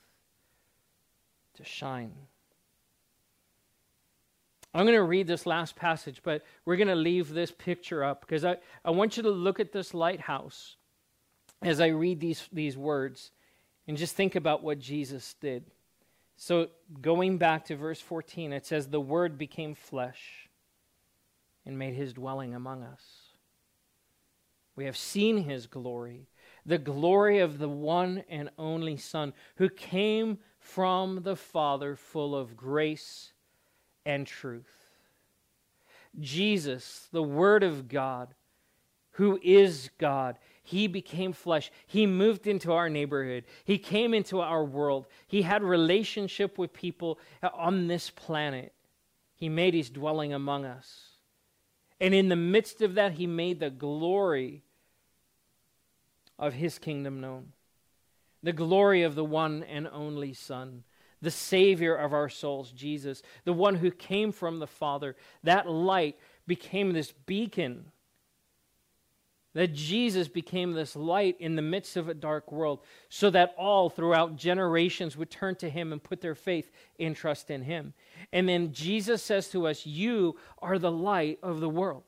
to 1.55 1.64
shine. 1.64 2.12
I'm 4.75 4.87
going 4.87 4.96
to 4.96 5.05
read 5.05 5.29
this 5.29 5.46
last 5.46 5.77
passage, 5.77 6.20
but 6.25 6.42
we're 6.64 6.77
going 6.77 6.88
to 6.88 6.96
leave 6.96 7.33
this 7.33 7.53
picture 7.53 8.03
up 8.03 8.22
because 8.22 8.44
I, 8.44 8.57
I 8.85 8.90
want 8.90 9.16
you 9.16 9.22
to 9.22 9.31
look 9.31 9.61
at 9.61 9.70
this 9.70 9.94
lighthouse 9.94 10.75
as 11.62 11.81
I 11.81 11.88
read 11.88 12.18
these, 12.18 12.48
these 12.53 12.77
words 12.77 13.31
and 13.87 13.97
just 13.97 14.14
think 14.14 14.35
about 14.35 14.62
what 14.62 14.79
Jesus 14.79 15.35
did. 15.40 15.64
So, 16.37 16.68
going 17.01 17.38
back 17.38 17.66
to 17.66 17.77
verse 17.77 18.01
14, 18.01 18.53
it 18.53 18.66
says, 18.66 18.88
The 18.88 19.01
Word 19.01 19.38
became 19.38 19.75
flesh 19.75 20.49
and 21.64 21.79
made 21.79 21.95
his 21.95 22.12
dwelling 22.12 22.55
among 22.55 22.83
us. 22.83 23.03
We 24.75 24.87
have 24.87 24.97
seen 24.97 25.45
his 25.45 25.66
glory, 25.66 26.29
the 26.64 26.79
glory 26.79 27.40
of 27.40 27.59
the 27.59 27.68
one 27.68 28.25
and 28.29 28.51
only 28.59 28.97
Son, 28.97 29.35
who 29.57 29.68
came 29.68 30.38
from 30.59 31.23
the 31.23 31.37
Father, 31.37 31.97
full 31.97 32.35
of 32.35 32.57
grace 32.57 33.33
and 34.07 34.27
truth. 34.27 34.73
Jesus, 36.18 37.09
the 37.12 37.23
Word 37.23 37.62
of 37.62 37.88
God, 37.88 38.35
who 39.12 39.38
is 39.42 39.90
God, 39.99 40.38
he 40.73 40.87
became 40.87 41.35
flesh. 41.35 41.71
He 41.87 42.07
moved 42.07 42.47
into 42.47 42.73
our 42.73 42.89
neighborhood. 42.89 43.45
He 43.65 43.77
came 43.77 44.15
into 44.15 44.41
our 44.41 44.65
world. 44.65 45.07
He 45.27 45.43
had 45.43 45.63
relationship 45.63 46.57
with 46.57 46.73
people 46.73 47.19
on 47.43 47.89
this 47.89 48.09
planet. 48.09 48.73
He 49.35 49.51
made 49.51 49.75
his 49.75 49.91
dwelling 49.91 50.33
among 50.33 50.65
us. 50.65 51.19
And 52.01 52.15
in 52.15 52.31
the 52.31 52.37
midst 52.37 52.81
of 52.81 52.95
that, 52.95 53.13
he 53.13 53.27
made 53.27 53.61
the 53.61 53.69
glory 53.69 54.63
of 56.39 56.55
his 56.55 56.79
kingdom 56.79 57.21
known. 57.21 57.53
The 58.42 58.55
glory 58.55 59.03
of 59.03 59.15
the 59.15 59.25
one 59.25 59.63
and 59.65 59.87
only 59.92 60.33
Son, 60.33 60.85
the 61.21 61.31
Savior 61.31 61.94
of 61.94 62.15
our 62.15 62.31
souls, 62.31 62.73
Jesus, 62.73 63.23
the 63.44 63.53
one 63.53 63.75
who 63.75 63.90
came 63.90 64.33
from 64.33 64.59
the 64.59 64.67
Father. 64.67 65.17
That 65.44 65.69
light 65.69 66.19
became 66.46 66.94
this 66.94 67.13
beacon 67.13 67.92
that 69.55 69.75
Jesus 69.75 70.29
became 70.29 70.73
this 70.73 70.96
light 70.96 71.37
in 71.38 71.57
the 71.57 71.63
midst 71.63 71.96
of 71.96 72.09
a 72.09 72.15
dark 72.15 72.50
world, 72.50 72.81
so 73.09 73.29
that 73.31 73.55
all 73.59 73.90
throughout 73.90 74.37
generations 74.37 75.17
would 75.17 75.31
turn 75.31 75.57
to 75.57 75.69
him 75.69 75.92
and 75.92 76.03
put 76.03 76.21
their 76.21 76.35
faith 76.35 76.71
and 76.98 77.15
trust 77.15 77.50
in 77.50 77.63
him. 77.63 77.92
And 78.33 78.48
then 78.48 78.73
Jesus 78.73 79.23
says 79.23 79.48
to 79.48 79.67
us, 79.67 79.85
You 79.85 80.37
are 80.61 80.79
the 80.79 80.92
light 80.92 81.38
of 81.42 81.61
the 81.61 81.69
world. 81.69 82.05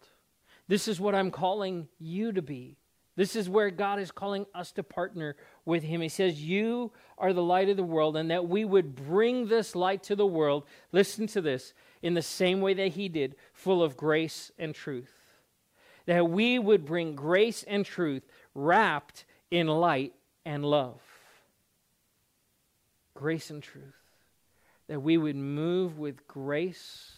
This 0.69 0.89
is 0.89 0.99
what 0.99 1.15
I'm 1.15 1.31
calling 1.31 1.89
you 1.99 2.33
to 2.33 2.43
be 2.43 2.79
This 3.17 3.37
is 3.37 3.49
where 3.49 3.71
God 3.71 4.01
is 4.01 4.11
calling 4.11 4.47
us 4.55 4.73
to 4.73 4.83
partner 4.83 5.37
with 5.65 5.83
Him. 5.83 6.01
He 6.01 6.09
says, 6.09 6.43
You 6.43 6.93
are 7.17 7.33
the 7.33 7.43
light 7.43 7.69
of 7.69 7.77
the 7.77 7.85
world, 7.85 8.17
and 8.17 8.31
that 8.31 8.49
we 8.49 8.65
would 8.65 8.97
bring 8.97 9.47
this 9.47 9.77
light 9.77 10.03
to 10.05 10.17
the 10.17 10.27
world. 10.27 10.65
Listen 10.91 11.27
to 11.29 11.41
this 11.41 11.75
in 12.03 12.15
the 12.15 12.23
same 12.23 12.61
way 12.61 12.75
that 12.75 12.93
He 12.93 13.09
did, 13.09 13.37
full 13.53 13.83
of 13.83 13.97
grace 13.97 14.51
and 14.59 14.75
truth. 14.75 15.24
That 16.07 16.29
we 16.29 16.59
would 16.59 16.85
bring 16.85 17.15
grace 17.15 17.63
and 17.63 17.85
truth 17.85 18.23
wrapped 18.55 19.25
in 19.51 19.67
light 19.67 20.15
and 20.45 20.65
love. 20.65 21.01
Grace 23.15 23.51
and 23.51 23.63
truth. 23.63 23.95
That 24.89 25.01
we 25.01 25.17
would 25.17 25.37
move 25.37 25.99
with 25.99 26.27
grace, 26.29 27.13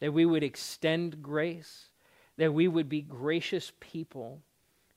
that 0.00 0.12
we 0.12 0.24
would 0.24 0.42
extend 0.42 1.22
grace, 1.22 1.90
that 2.38 2.54
we 2.54 2.68
would 2.68 2.88
be 2.88 3.02
gracious 3.02 3.72
people 3.80 4.40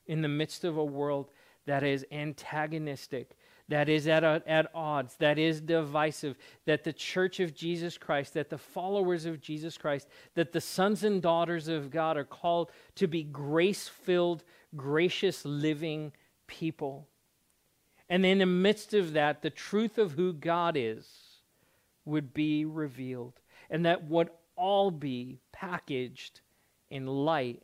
in 0.08 0.22
the 0.22 0.30
midst 0.30 0.64
of 0.64 0.78
a 0.78 0.84
world 0.84 1.30
that 1.66 1.84
is 1.84 2.06
antagonistic, 2.12 3.32
that 3.70 3.88
is 3.90 4.08
at, 4.08 4.24
at 4.24 4.70
odds, 4.76 5.16
that 5.18 5.40
is 5.40 5.62
divisive, 5.62 6.38
that 6.66 6.84
the 6.84 6.94
church 6.94 7.40
of 7.40 7.54
Jesus 7.54 7.98
Christ, 7.98 8.34
that 8.34 8.50
the 8.50 8.58
followers 8.58 9.26
of 9.26 9.42
Jesus 9.42 9.78
Christ, 9.78 10.08
that 10.36 10.52
the 10.52 10.62
sons 10.62 11.04
and 11.04 11.22
daughters 11.22 11.68
of 11.68 11.90
God 11.90 12.18
are 12.18 12.26
called 12.26 12.72
to 12.96 13.08
be 13.08 13.24
grace 13.24 13.88
filled, 13.88 14.44
gracious 14.76 15.46
living 15.46 16.12
people. 16.48 17.08
And 18.10 18.26
in 18.26 18.40
the 18.40 18.46
midst 18.46 18.94
of 18.94 19.14
that, 19.14 19.42
the 19.42 19.50
truth 19.50 19.98
of 19.98 20.12
who 20.12 20.34
God 20.34 20.76
is 20.78 21.08
would 22.06 22.34
be 22.34 22.66
revealed, 22.66 23.40
and 23.70 23.86
that 23.86 24.04
would 24.10 24.30
all 24.56 24.92
be 24.92 25.40
packaged 25.52 26.42
in 26.90 27.08
light 27.08 27.64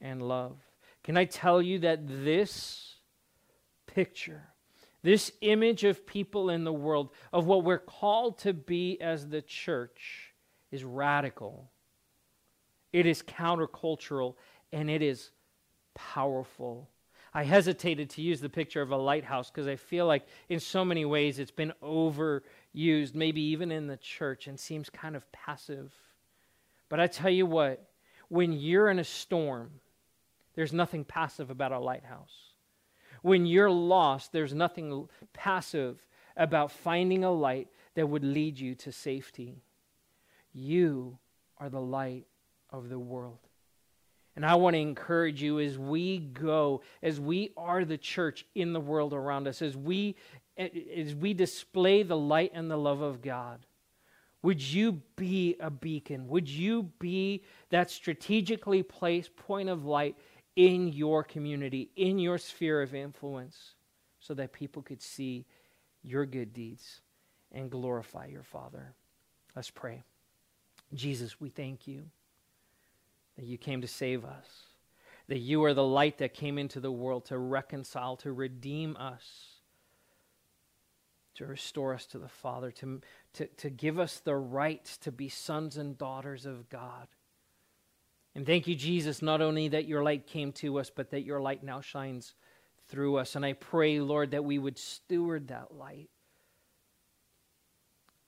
and 0.00 0.22
love. 0.22 0.58
Can 1.02 1.16
I 1.16 1.24
tell 1.24 1.60
you 1.60 1.80
that 1.80 2.00
this 2.06 2.96
picture, 3.86 4.51
this 5.02 5.32
image 5.40 5.84
of 5.84 6.06
people 6.06 6.50
in 6.50 6.64
the 6.64 6.72
world, 6.72 7.10
of 7.32 7.46
what 7.46 7.64
we're 7.64 7.78
called 7.78 8.38
to 8.38 8.52
be 8.52 9.00
as 9.00 9.28
the 9.28 9.42
church, 9.42 10.32
is 10.70 10.84
radical? 10.84 11.70
It 12.92 13.06
is 13.06 13.22
countercultural 13.22 14.34
and 14.72 14.90
it 14.90 15.02
is 15.02 15.30
powerful. 15.94 16.88
I 17.34 17.44
hesitated 17.44 18.10
to 18.10 18.22
use 18.22 18.40
the 18.40 18.48
picture 18.48 18.82
of 18.82 18.90
a 18.90 18.96
lighthouse 18.96 19.50
because 19.50 19.66
I 19.66 19.76
feel 19.76 20.06
like 20.06 20.26
in 20.48 20.60
so 20.60 20.84
many 20.84 21.04
ways 21.04 21.38
it's 21.38 21.50
been 21.50 21.72
overused, 21.82 23.14
maybe 23.14 23.40
even 23.40 23.72
in 23.72 23.86
the 23.86 23.96
church, 23.96 24.46
and 24.46 24.60
seems 24.60 24.90
kind 24.90 25.16
of 25.16 25.30
passive. 25.32 25.92
But 26.90 27.00
I 27.00 27.06
tell 27.06 27.30
you 27.30 27.46
what, 27.46 27.88
when 28.28 28.52
you're 28.52 28.90
in 28.90 28.98
a 28.98 29.04
storm, 29.04 29.70
there's 30.54 30.74
nothing 30.74 31.04
passive 31.04 31.50
about 31.50 31.72
a 31.72 31.78
lighthouse. 31.78 32.51
When 33.22 33.46
you're 33.46 33.70
lost, 33.70 34.32
there's 34.32 34.54
nothing 34.54 35.08
passive 35.32 36.04
about 36.36 36.70
finding 36.70 37.24
a 37.24 37.30
light 37.30 37.68
that 37.94 38.08
would 38.08 38.24
lead 38.24 38.58
you 38.58 38.74
to 38.76 38.92
safety. 38.92 39.62
You 40.52 41.18
are 41.58 41.70
the 41.70 41.80
light 41.80 42.26
of 42.70 42.88
the 42.88 42.98
world. 42.98 43.38
And 44.34 44.46
I 44.46 44.54
want 44.54 44.74
to 44.74 44.80
encourage 44.80 45.42
you 45.42 45.60
as 45.60 45.78
we 45.78 46.18
go, 46.18 46.82
as 47.02 47.20
we 47.20 47.52
are 47.56 47.84
the 47.84 47.98
church 47.98 48.46
in 48.54 48.72
the 48.72 48.80
world 48.80 49.12
around 49.12 49.46
us, 49.46 49.62
as 49.62 49.76
we 49.76 50.16
as 50.56 51.14
we 51.14 51.32
display 51.32 52.02
the 52.02 52.16
light 52.16 52.52
and 52.54 52.70
the 52.70 52.76
love 52.76 53.00
of 53.00 53.22
God. 53.22 53.64
Would 54.42 54.60
you 54.60 55.00
be 55.16 55.56
a 55.60 55.70
beacon? 55.70 56.28
Would 56.28 56.48
you 56.48 56.90
be 56.98 57.42
that 57.70 57.90
strategically 57.90 58.82
placed 58.82 59.34
point 59.36 59.68
of 59.68 59.84
light 59.84 60.16
in 60.56 60.88
your 60.88 61.22
community, 61.24 61.90
in 61.96 62.18
your 62.18 62.38
sphere 62.38 62.82
of 62.82 62.94
influence, 62.94 63.74
so 64.20 64.34
that 64.34 64.52
people 64.52 64.82
could 64.82 65.02
see 65.02 65.46
your 66.02 66.26
good 66.26 66.52
deeds 66.52 67.00
and 67.50 67.70
glorify 67.70 68.26
your 68.26 68.42
Father. 68.42 68.94
Let's 69.54 69.70
pray. 69.70 70.02
Jesus, 70.94 71.40
we 71.40 71.48
thank 71.48 71.86
you 71.86 72.04
that 73.36 73.46
you 73.46 73.56
came 73.56 73.80
to 73.80 73.88
save 73.88 74.24
us, 74.24 74.46
that 75.28 75.38
you 75.38 75.64
are 75.64 75.74
the 75.74 75.84
light 75.84 76.18
that 76.18 76.34
came 76.34 76.58
into 76.58 76.80
the 76.80 76.92
world 76.92 77.26
to 77.26 77.38
reconcile, 77.38 78.16
to 78.16 78.32
redeem 78.32 78.96
us, 78.96 79.60
to 81.34 81.46
restore 81.46 81.94
us 81.94 82.06
to 82.06 82.18
the 82.18 82.28
Father, 82.28 82.70
to, 82.70 83.00
to, 83.34 83.46
to 83.46 83.70
give 83.70 83.98
us 83.98 84.20
the 84.20 84.36
right 84.36 84.84
to 85.00 85.10
be 85.10 85.28
sons 85.28 85.78
and 85.78 85.96
daughters 85.96 86.44
of 86.44 86.68
God. 86.68 87.08
And 88.34 88.46
thank 88.46 88.66
you, 88.66 88.74
Jesus, 88.74 89.20
not 89.20 89.42
only 89.42 89.68
that 89.68 89.86
your 89.86 90.02
light 90.02 90.26
came 90.26 90.52
to 90.54 90.78
us, 90.78 90.90
but 90.90 91.10
that 91.10 91.24
your 91.24 91.40
light 91.40 91.62
now 91.62 91.80
shines 91.80 92.34
through 92.88 93.16
us. 93.16 93.36
And 93.36 93.44
I 93.44 93.52
pray, 93.52 94.00
Lord, 94.00 94.30
that 94.30 94.44
we 94.44 94.58
would 94.58 94.78
steward 94.78 95.48
that 95.48 95.74
light. 95.74 96.08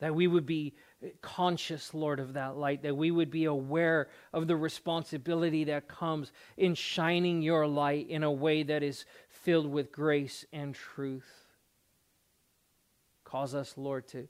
That 0.01 0.15
we 0.15 0.27
would 0.27 0.45
be 0.45 0.75
conscious, 1.23 1.95
Lord, 1.95 2.21
of 2.21 2.35
that 2.35 2.57
light. 2.57 2.83
That 2.83 2.97
we 2.97 3.11
would 3.11 3.31
be 3.31 3.47
aware 3.47 4.09
of 4.33 4.47
the 4.47 4.57
responsibility 4.57 5.65
that 5.65 5.89
comes 5.89 6.33
in 6.59 6.75
shining 6.75 7.41
your 7.41 7.67
light 7.67 8.11
in 8.11 8.23
a 8.23 8.33
way 8.33 8.63
that 8.63 8.83
is 8.83 9.07
filled 9.29 9.71
with 9.71 9.91
grace 9.91 10.45
and 10.53 10.75
truth. 10.75 11.47
Cause 13.25 13.55
us, 13.55 13.75
Lord, 13.79 14.07
to 14.09 14.29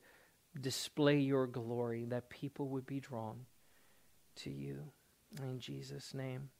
display 0.60 1.18
your 1.18 1.48
glory, 1.48 2.04
that 2.06 2.30
people 2.30 2.68
would 2.68 2.86
be 2.86 3.00
drawn 3.00 3.46
to 4.36 4.50
you. 4.50 4.93
In 5.42 5.58
Jesus' 5.58 6.14
name. 6.14 6.50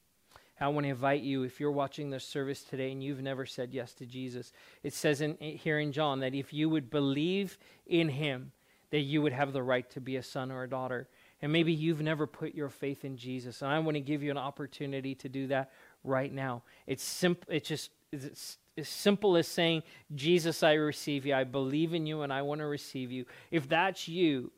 I 0.60 0.68
want 0.68 0.84
to 0.84 0.90
invite 0.90 1.22
you, 1.22 1.42
if 1.42 1.58
you're 1.58 1.72
watching 1.72 2.10
this 2.10 2.24
service 2.24 2.62
today 2.62 2.92
and 2.92 3.02
you've 3.02 3.22
never 3.22 3.44
said 3.44 3.74
yes 3.74 3.92
to 3.94 4.06
Jesus, 4.06 4.52
it 4.82 4.94
says 4.94 5.20
in, 5.20 5.36
here 5.40 5.80
in 5.80 5.92
John 5.92 6.20
that 6.20 6.34
if 6.34 6.52
you 6.52 6.68
would 6.68 6.90
believe 6.90 7.58
in 7.86 8.08
him, 8.08 8.52
that 8.90 9.00
you 9.00 9.20
would 9.20 9.32
have 9.32 9.52
the 9.52 9.62
right 9.62 9.88
to 9.90 10.00
be 10.00 10.16
a 10.16 10.22
son 10.22 10.52
or 10.52 10.62
a 10.62 10.70
daughter. 10.70 11.08
And 11.42 11.52
maybe 11.52 11.72
you've 11.72 12.00
never 12.00 12.26
put 12.26 12.54
your 12.54 12.68
faith 12.68 13.04
in 13.04 13.16
Jesus. 13.16 13.62
And 13.62 13.70
I 13.72 13.78
want 13.80 13.96
to 13.96 14.00
give 14.00 14.22
you 14.22 14.30
an 14.30 14.38
opportunity 14.38 15.16
to 15.16 15.28
do 15.28 15.48
that 15.48 15.72
right 16.04 16.32
now. 16.32 16.62
It's 16.86 17.02
simple. 17.02 17.52
It's 17.52 17.68
just 17.68 17.90
it's 18.12 18.58
as 18.78 18.88
simple 18.88 19.36
as 19.36 19.48
saying, 19.48 19.82
Jesus, 20.14 20.62
I 20.62 20.74
receive 20.74 21.26
you. 21.26 21.34
I 21.34 21.44
believe 21.44 21.94
in 21.94 22.06
you 22.06 22.22
and 22.22 22.32
I 22.32 22.42
want 22.42 22.60
to 22.60 22.66
receive 22.66 23.10
you. 23.10 23.24
If 23.50 23.68
that's 23.68 24.06
you, 24.06 24.52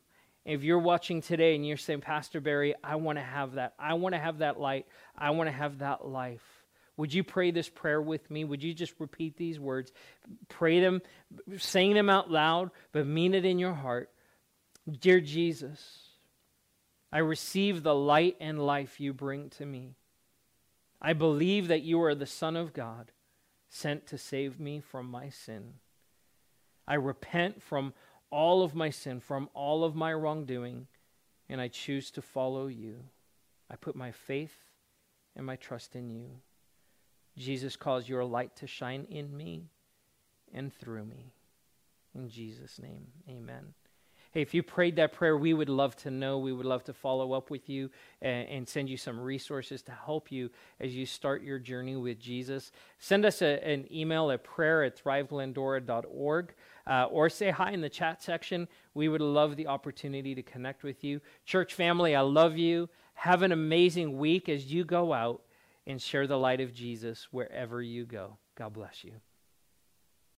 if 0.47 0.63
you're 0.63 0.79
watching 0.79 1.21
today 1.21 1.55
and 1.55 1.67
you're 1.67 1.75
saying, 1.75 1.99
Pastor 1.99 2.39
Barry, 2.39 2.73
I 2.81 2.95
want 2.95 3.17
to 3.17 3.23
have 3.23 3.55
that. 3.55 3.73
I 3.77 3.95
want 3.95 4.15
to 4.15 4.19
have 4.19 4.37
that 4.37 4.57
light. 4.57 4.85
I 5.17 5.31
want 5.31 5.49
to 5.49 5.55
have 5.55 5.79
that 5.79 6.07
life. 6.07 6.41
Would 6.95 7.13
you 7.13 7.21
pray 7.21 7.51
this 7.51 7.67
prayer 7.67 8.01
with 8.01 8.31
me? 8.31 8.45
Would 8.45 8.63
you 8.63 8.73
just 8.73 8.93
repeat 8.97 9.35
these 9.35 9.59
words? 9.59 9.91
Pray 10.47 10.79
them, 10.79 11.01
saying 11.57 11.95
them 11.95 12.09
out 12.09 12.31
loud, 12.31 12.71
but 12.93 13.05
mean 13.05 13.33
it 13.33 13.43
in 13.43 13.59
your 13.59 13.73
heart. 13.73 14.09
Dear 14.89 15.19
Jesus, 15.19 16.11
I 17.11 17.17
receive 17.17 17.83
the 17.83 17.93
light 17.93 18.37
and 18.39 18.65
life 18.65 19.01
you 19.01 19.11
bring 19.11 19.49
to 19.51 19.65
me. 19.65 19.95
I 21.01 21.11
believe 21.11 21.67
that 21.67 21.83
you 21.83 22.01
are 22.01 22.15
the 22.15 22.25
Son 22.25 22.55
of 22.55 22.73
God, 22.73 23.11
sent 23.69 24.07
to 24.07 24.17
save 24.17 24.61
me 24.61 24.79
from 24.79 25.11
my 25.11 25.27
sin. 25.27 25.73
I 26.87 26.95
repent 26.95 27.61
from 27.61 27.93
all 28.29 28.63
of 28.63 28.75
my 28.75 28.89
sin, 28.89 29.19
from 29.19 29.49
all 29.53 29.83
of 29.83 29.95
my 29.95 30.13
wrongdoing, 30.13 30.87
and 31.49 31.61
I 31.61 31.67
choose 31.67 32.11
to 32.11 32.21
follow 32.21 32.67
you. 32.67 32.97
I 33.69 33.75
put 33.75 33.95
my 33.95 34.11
faith 34.11 34.55
and 35.35 35.45
my 35.45 35.55
trust 35.55 35.95
in 35.95 36.09
you. 36.09 36.29
Jesus 37.37 37.75
calls 37.75 38.09
your 38.09 38.25
light 38.25 38.55
to 38.57 38.67
shine 38.67 39.05
in 39.09 39.35
me 39.35 39.69
and 40.53 40.73
through 40.73 41.05
me. 41.05 41.33
In 42.15 42.29
Jesus' 42.29 42.79
name, 42.79 43.07
amen. 43.29 43.73
Hey, 44.31 44.41
if 44.41 44.53
you 44.53 44.61
prayed 44.61 44.97
that 44.97 45.13
prayer, 45.13 45.37
we 45.37 45.53
would 45.53 45.69
love 45.69 45.95
to 45.97 46.11
know. 46.11 46.37
We 46.39 46.51
would 46.51 46.65
love 46.65 46.83
to 46.85 46.93
follow 46.93 47.33
up 47.33 47.49
with 47.49 47.69
you 47.69 47.89
and, 48.21 48.47
and 48.49 48.67
send 48.67 48.89
you 48.89 48.97
some 48.97 49.19
resources 49.19 49.81
to 49.83 49.91
help 49.91 50.31
you 50.31 50.49
as 50.79 50.95
you 50.95 51.05
start 51.05 51.43
your 51.43 51.59
journey 51.59 51.95
with 51.95 52.19
Jesus. 52.19 52.71
Send 52.99 53.25
us 53.25 53.41
a, 53.41 53.63
an 53.65 53.87
email 53.91 54.29
at 54.31 54.43
prayer 54.43 54.83
at 54.83 55.01
thriveglendora.org 55.01 56.53
uh, 56.87 57.07
or 57.11 57.29
say 57.29 57.51
hi 57.51 57.71
in 57.71 57.81
the 57.81 57.89
chat 57.89 58.21
section. 58.23 58.67
We 58.93 59.09
would 59.09 59.21
love 59.21 59.55
the 59.55 59.67
opportunity 59.67 60.33
to 60.35 60.41
connect 60.41 60.83
with 60.83 61.03
you. 61.03 61.21
Church 61.45 61.73
family, 61.73 62.15
I 62.15 62.21
love 62.21 62.57
you. 62.57 62.89
Have 63.13 63.41
an 63.41 63.51
amazing 63.51 64.17
week 64.17 64.47
as 64.47 64.71
you 64.71 64.83
go 64.83 65.13
out 65.13 65.41
and 65.85 66.01
share 66.01 66.27
the 66.27 66.37
light 66.37 66.61
of 66.61 66.73
Jesus 66.73 67.27
wherever 67.31 67.81
you 67.81 68.05
go. 68.05 68.37
God 68.55 68.73
bless 68.73 69.03
you. 69.03 69.13